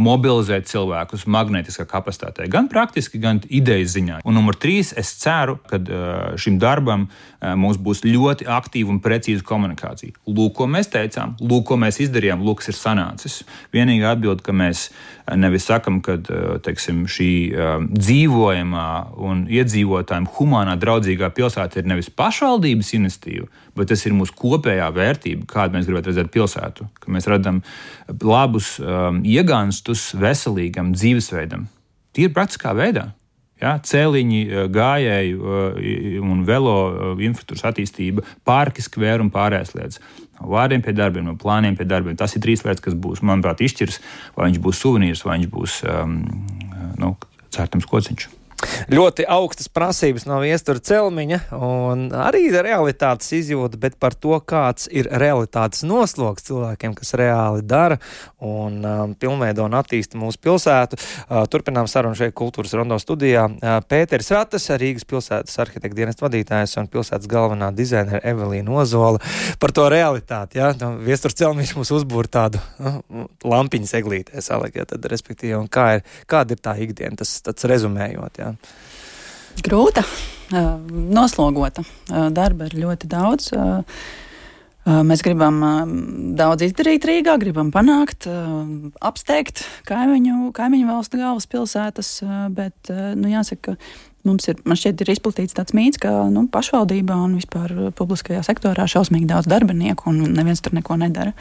mobilizēt 0.00 0.68
cilvēkus 0.70 1.26
magnētiskā 1.30 1.84
kapacitātē, 1.88 2.46
gan 2.52 2.68
praktiski, 2.72 3.20
gan 3.20 3.40
idejas 3.48 3.94
ziņā. 3.96 4.20
Un 4.28 4.36
numur 4.36 4.56
trīs, 4.60 4.92
es 4.98 5.12
ceru, 5.20 5.58
ka 5.70 5.80
uh, 5.80 6.38
šim 6.40 6.58
darbam 6.62 7.06
uh, 7.08 7.54
mums 7.60 7.80
būs 7.80 8.02
ļoti 8.06 8.48
aktīva 8.50 8.94
un 8.94 9.00
precīza 9.04 9.44
komunikācija. 9.46 10.16
Lūk, 10.30 10.54
ko 10.60 10.68
mēs 10.70 10.90
teicām, 10.92 11.36
lūk, 11.40 11.66
ko 11.70 11.78
mēs 11.80 12.00
izdarījām 12.06 12.39
tiešām 12.40 12.46
luks 12.46 12.68
ir 12.68 12.74
sanācis. 12.74 13.44
Vienīgā 13.72 14.14
atbilde, 14.14 14.42
ka 14.42 14.52
mēs 14.52 14.90
eh, 14.90 15.36
nevis 15.36 15.66
sakam, 15.66 16.00
ka 16.00 16.16
eh, 16.18 16.58
teiksim, 16.62 17.06
šī 17.06 17.30
um, 17.52 17.88
dzīvojamā 17.92 19.16
un 19.18 19.46
iedzīvotājiem 19.48 20.28
humanā 20.36 20.76
draudzīgā 20.78 21.30
pilsēta 21.30 21.80
ir 21.80 21.86
nevis 21.86 22.10
pašvaldības 22.10 22.94
iniciatīva, 22.94 23.46
bet 23.76 23.88
tas 23.90 24.04
ir 24.06 24.14
mūsu 24.14 24.34
kopējā 24.36 24.90
vērtība, 24.92 25.46
kādu 25.46 25.76
mēs 25.76 25.86
gribētu 25.86 26.10
redzēt 26.10 26.32
pilsētu. 26.32 26.88
Ka 27.00 27.12
mēs 27.12 27.28
redzam 27.28 27.62
labus 28.08 28.78
um, 28.80 29.22
iegānstus 29.24 30.14
veselīgam 30.14 30.94
dzīvesveidam. 30.94 31.68
Tīri 32.14 32.32
praktiskā 32.34 32.74
veidā. 32.74 33.10
Ja, 33.60 33.74
cēliņi, 33.84 34.40
gājēju 34.72 35.54
un 36.24 36.42
velo 36.48 36.76
infrastruktūras 37.20 37.68
attīstība, 37.72 38.24
parki, 38.48 38.80
skvēri 38.84 39.26
un 39.26 39.32
pārējās 39.34 39.74
lietas 39.76 40.00
no 40.40 40.48
vārdiem 40.54 40.80
pie 40.84 40.94
darbiem, 40.96 41.26
no 41.28 41.36
plāniem 41.36 41.76
pie 41.76 41.84
darbiem. 41.84 42.16
Tas 42.16 42.34
ir 42.36 42.44
trīs 42.44 42.64
lietas, 42.64 42.82
kas 42.84 42.96
būs, 42.96 43.20
manuprāt, 43.26 43.60
izšķirs, 43.64 44.00
vai 44.36 44.48
viņš 44.48 44.60
būs 44.64 44.82
suvenīrs, 44.82 45.24
vai 45.26 45.38
viņš 45.38 45.52
būs 45.52 45.80
um, 45.84 46.20
nu, 47.00 47.14
cērtams 47.52 47.88
kociņš. 47.90 48.28
Ļoti 48.90 49.24
augstas 49.30 49.68
prasības 49.72 50.26
no 50.28 50.40
viestura 50.42 50.80
celmiņa, 50.82 51.38
un 51.56 52.08
arī 52.16 52.48
realitātes 52.50 53.30
izjūta, 53.36 53.78
bet 53.80 53.96
par 54.00 54.16
to, 54.18 54.34
kāds 54.42 54.88
ir 54.90 55.08
realitātes 55.20 55.84
nosloks 55.86 56.48
cilvēkiem, 56.48 56.96
kas 56.98 57.14
reāli 57.18 57.64
dara 57.66 58.00
un 58.44 58.80
um, 58.84 59.14
pilnveido 59.14 59.66
un 59.68 59.76
attīsta 59.78 60.18
mūsu 60.20 60.40
pilsētu. 60.42 60.98
Uh, 60.98 61.44
turpinām 61.50 61.88
sarunu 61.90 62.18
šeit 62.18 62.34
kultūras 62.36 62.74
rondo 62.76 62.98
studijā. 63.00 63.46
Uh, 63.50 63.78
Pēteris 63.86 64.32
Ratas, 64.34 64.68
Rīgas 64.80 65.06
pilsētas 65.08 65.60
arhitekta 65.62 66.00
dienas 66.00 66.20
vadītājs 66.20 66.76
un 66.80 66.90
pilsētas 66.90 67.30
galvenā 67.30 67.70
dizainera 67.76 68.22
Evelīna 68.32 68.74
Ozola 68.82 69.20
par 69.62 69.74
to 69.76 69.86
realitāti. 69.92 70.60
Ja? 70.60 70.72
Nu, 70.80 70.94
viestura 71.04 71.36
celmiņš 71.44 71.76
mums 71.78 71.94
uzbūr 72.00 72.30
tādu 72.32 72.60
uh, 72.80 73.00
lampiņu 73.44 73.92
seglītē 73.92 74.44
salikt, 74.44 74.80
ja, 74.80 74.88
tad, 74.88 75.06
respektīvi, 75.12 75.56
un 75.60 75.70
kā 75.70 75.92
ir, 75.98 76.06
kāda 76.30 76.56
ir 76.56 76.64
tā 76.64 76.76
ikdiena, 76.82 77.20
tas 77.20 77.70
rezumējot. 77.70 78.42
Ja? 78.42 78.49
Grūta, 79.66 80.04
noslogota. 80.90 81.84
Darba 82.08 82.70
ir 82.70 82.78
ļoti 82.84 83.10
daudz. 83.10 83.50
Mēs 84.90 85.20
gribam 85.22 85.58
daudz 86.38 86.64
izdarīt 86.64 87.04
Rīgā, 87.06 87.34
gribam 87.42 87.68
panākt, 87.74 88.24
apsteigt 89.04 89.60
kaimiņu, 89.86 90.50
kaimiņu 90.56 90.88
valstu 90.88 91.20
galvaspilsētas, 91.20 92.14
bet 92.56 92.88
nu, 92.90 93.28
jāsaka, 93.28 93.76
ka 93.76 94.00
mums 94.28 94.48
ir, 94.50 94.58
man 94.68 94.78
šķiet, 94.80 95.04
ir 95.04 95.12
izplatīts 95.14 95.56
tāds 95.56 95.74
mīts, 95.76 96.00
ka 96.00 96.10
nu, 96.32 96.46
pašvaldībā 96.52 97.16
un 97.26 97.36
vispār 97.38 97.92
publiskajā 97.96 98.42
sektorā 98.46 98.88
šausmīgi 98.90 99.28
daudz 99.30 99.48
darbinieku 99.50 100.10
un 100.12 100.24
neviens 100.36 100.64
tur 100.64 100.74
neko 100.76 100.96
nedara. 101.00 101.36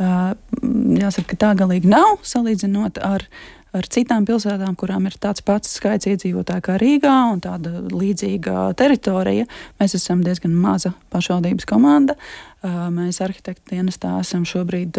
Jāsaka, 0.00 1.28
ka 1.32 1.40
tā 1.44 1.54
galīgi 1.60 1.92
nav 1.92 2.18
salīdzinot 2.26 3.00
ar 3.04 3.28
ar 3.76 3.88
citām 3.92 4.26
pilsētām, 4.28 4.76
kurām 4.78 5.08
ir 5.08 5.16
tāds 5.20 5.44
pats 5.44 5.74
skaits 5.78 6.08
iedzīvotāju 6.08 6.64
kā 6.64 6.78
Rīgā 6.80 7.16
un 7.32 7.42
tāda 7.44 7.82
līdzīga 7.92 8.70
teritorija. 8.78 9.48
Mēs 9.80 9.98
esam 9.98 10.22
diezgan 10.26 10.54
maza 10.56 10.94
pašvaldības 11.12 11.68
komanda. 11.68 12.16
Mēs 12.58 13.20
arhitektu 13.22 13.70
dienestā 13.70 14.16
esam 14.18 14.42
šobrīd 14.48 14.96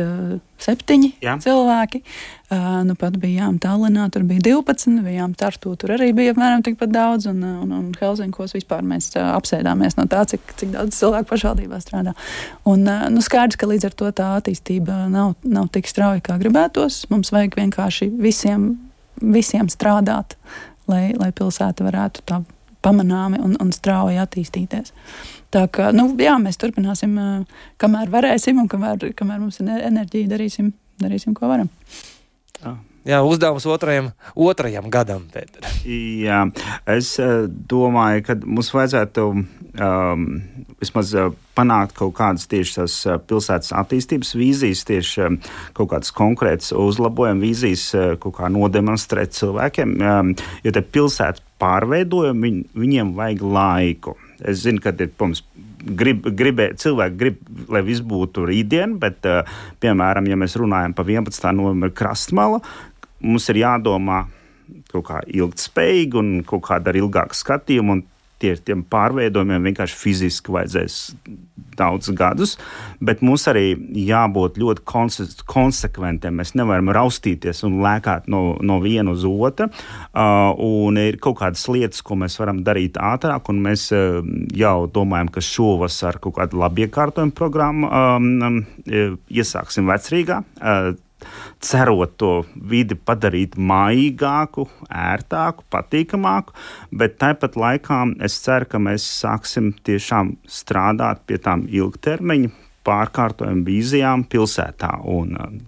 septiņi 0.64 1.10
Jā. 1.20 1.34
cilvēki. 1.44 2.00
Nu, 2.88 2.96
pat 2.98 3.18
bijām 3.20 3.58
Tallinā, 3.62 4.06
tur 4.14 4.24
bija 4.26 4.42
12, 4.48 5.02
bijām 5.04 5.34
Tartu, 5.38 5.74
tur 5.78 5.92
arī 5.94 6.08
bija 6.16 6.32
apmēram 6.34 6.64
tikpat 6.66 6.90
daudz, 6.94 7.28
un, 7.30 7.44
un, 7.44 7.74
un 7.76 7.90
Helsinkos 8.00 8.56
vispār 8.56 8.86
mēs 8.88 9.12
apsēdāmies 9.20 10.00
no 10.00 10.08
tā, 10.10 10.24
cik, 10.32 10.56
cik 10.58 10.72
daudz 10.74 10.98
cilvēku 10.98 11.30
pašvaldībā 11.30 11.78
strādā. 11.84 12.16
Un, 12.70 12.88
nu, 12.88 13.24
skaidrs, 13.26 13.60
ka 13.60 13.70
līdz 13.70 13.90
ar 13.92 13.98
to 14.02 14.10
tā 14.18 14.30
attīstība 14.40 15.04
nav, 15.12 15.36
nav 15.44 15.68
tik 15.76 15.92
strauja, 15.92 16.24
kā 16.26 16.40
gribētos. 16.42 17.04
Mums 17.12 17.30
vajag 17.36 17.60
vienkārši 17.60 18.10
visiem, 18.24 18.59
visiem 19.22 19.70
strādāt, 19.72 20.36
lai, 20.90 21.12
lai 21.18 21.32
pilsēta 21.36 21.86
varētu 21.86 22.26
tā 22.30 22.42
pamanāmi 22.86 23.40
un, 23.44 23.56
un 23.60 23.72
strauji 23.76 24.20
attīstīties. 24.22 24.94
Tā 25.54 25.66
kā 25.74 25.90
nu, 25.96 26.12
jā, 26.22 26.36
mēs 26.42 26.60
turpināsim, 26.62 27.16
kamēr 27.82 28.12
varēsim 28.14 28.62
un 28.62 28.70
kamēr, 28.72 29.10
kamēr 29.18 29.42
mums 29.42 29.60
ir 29.60 29.72
enerģija, 29.90 30.30
darīsim, 30.32 30.72
darīsim 31.02 31.36
ko 31.38 31.50
varam. 31.52 31.72
Jā. 32.62 32.78
Jā, 33.08 33.22
uzdevums 33.24 33.64
otrajam, 33.70 34.10
otrajam 34.36 34.90
gadam, 34.92 35.24
Pēter. 35.32 35.64
Jā, 35.88 36.42
es 36.92 37.14
uh, 37.24 37.46
domāju, 37.48 38.26
ka 38.28 38.36
mums 38.44 38.72
vajadzētu 38.76 39.24
um, 39.32 40.26
vismaz 40.82 41.14
uh, 41.16 41.30
panākt 41.56 41.96
kaut 41.96 42.12
kādas 42.18 42.50
tieši 42.52 42.76
tās 42.82 42.98
uh, 43.08 43.16
pilsētas 43.24 43.72
attīstības 43.80 44.34
vīzijas, 44.36 44.84
tieši 44.90 45.24
um, 45.30 45.40
kaut 45.78 45.94
kādas 45.94 46.12
konkrētas 46.16 46.74
uzlabojuma 46.76 47.40
vīzijas, 47.46 47.88
kaut 48.20 48.36
kā 48.42 48.52
nodemonstrēt 48.52 49.38
cilvēkiem, 49.38 49.96
um, 50.04 50.34
jo 50.67 50.76
te 50.76 50.84
pilsētas 50.84 51.46
pārveidojumi, 51.60 52.44
viņ, 52.46 52.60
viņiem 52.84 53.15
vajag 53.15 53.48
laiku. 53.48 54.19
Es 54.40 54.63
zinu, 54.63 54.84
ka 54.84 54.94
ir, 54.96 55.12
protams, 55.12 55.44
grib, 55.84 56.28
gribē, 56.36 56.69
cilvēki 56.80 57.17
grib, 57.19 57.40
lai 57.71 57.82
viss 57.86 58.04
būtu 58.06 58.46
rītdien, 58.48 58.98
bet, 59.02 59.26
piemēram, 59.84 60.28
ja 60.30 60.38
mēs 60.40 60.56
runājam 60.60 60.96
par 60.96 61.10
11. 61.10 61.50
novembra 61.56 61.92
krastmalu, 61.96 62.62
mums 63.20 63.50
ir 63.52 63.63
jādomā 63.63 64.24
kaut 64.92 65.06
kā 65.08 65.20
ilgspējīgi 65.26 66.20
un 66.20 66.32
kaut 66.48 66.67
kāda 66.70 66.92
ar 66.92 67.00
ilgāku 67.00 67.38
skatījumu 67.38 68.02
tie, 68.40 68.56
tiem 68.63 68.84
pārveidojumiem 68.88 69.70
vienkārši 69.70 69.98
fiziski 70.00 70.54
vajadzēs 70.56 71.00
daudz 71.80 72.10
gadus, 72.15 72.56
bet 73.04 73.22
mums 73.24 73.46
arī 73.48 73.72
jābūt 74.04 74.58
ļoti 74.60 74.84
konse 74.88 75.28
konsekventiem. 75.48 76.36
Mēs 76.40 76.54
nevaram 76.60 76.92
raustīties 76.96 77.63
un 77.67 77.80
lēkāt 77.84 78.28
no, 78.32 78.58
no 78.60 78.80
viena 78.84 79.13
uz 79.15 79.24
otru. 79.28 79.70
Uh, 80.12 80.92
ir 81.00 81.20
kaut 81.24 81.40
kādas 81.40 81.63
lietas, 81.72 82.04
ko 82.06 82.20
mēs 82.20 82.36
varam 82.42 82.63
darīt 82.67 83.00
ātrāk, 83.00 83.52
un 83.52 83.62
mēs 83.63 83.90
uh, 83.96 84.20
jau 84.56 84.90
domājam, 84.92 85.32
ka 85.36 85.44
šovasar 85.44 86.20
kaut 86.24 86.40
kādu 86.40 86.60
labi 86.60 86.88
iekārtojumu 86.88 87.36
programmu 87.36 87.88
um, 87.88 88.32
um, 88.44 88.60
iesāksim 89.32 89.88
vecrīgā. 89.90 90.44
Uh, 90.60 90.92
cerot 91.64 92.16
to 92.20 92.32
vidi 92.72 92.96
padarīt 92.96 93.58
mājīgāku, 93.60 94.66
ērtāku, 94.90 95.66
patīkamāku, 95.72 96.56
bet 96.92 97.18
tāpat 97.22 97.58
laikā 97.60 98.02
es 98.26 98.40
ceru, 98.44 98.70
ka 98.70 98.82
mēs 98.82 99.08
sāksim 99.20 99.74
tiešām 99.88 100.38
strādāt 100.48 101.26
pie 101.28 101.40
tām 101.44 101.68
ilgtermiņa 101.68 102.54
pārkārtojuma 102.88 103.66
vīzijām 103.68 104.26
pilsētā. 104.32 104.96
Un, 105.10 105.36
uh, 105.36 105.60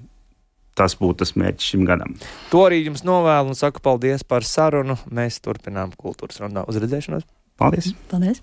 Tas 0.72 0.96
būtu 0.96 1.20
tas 1.22 1.34
mērķis 1.36 1.74
šim 1.74 1.82
gadam. 1.86 2.14
To 2.50 2.64
arī 2.64 2.80
jums 2.86 3.04
novēlu 3.06 3.52
un 3.52 3.58
saku 3.60 3.84
paldies 3.84 4.24
par 4.24 4.48
sarunu. 4.48 4.96
Mēs 5.12 5.42
turpinām 5.44 5.92
kultūras 6.00 6.40
rundā. 6.42 6.64
Uz 6.72 6.80
redzēšanos! 6.82 7.28
Paldies! 7.60 7.92
paldies. 8.10 8.42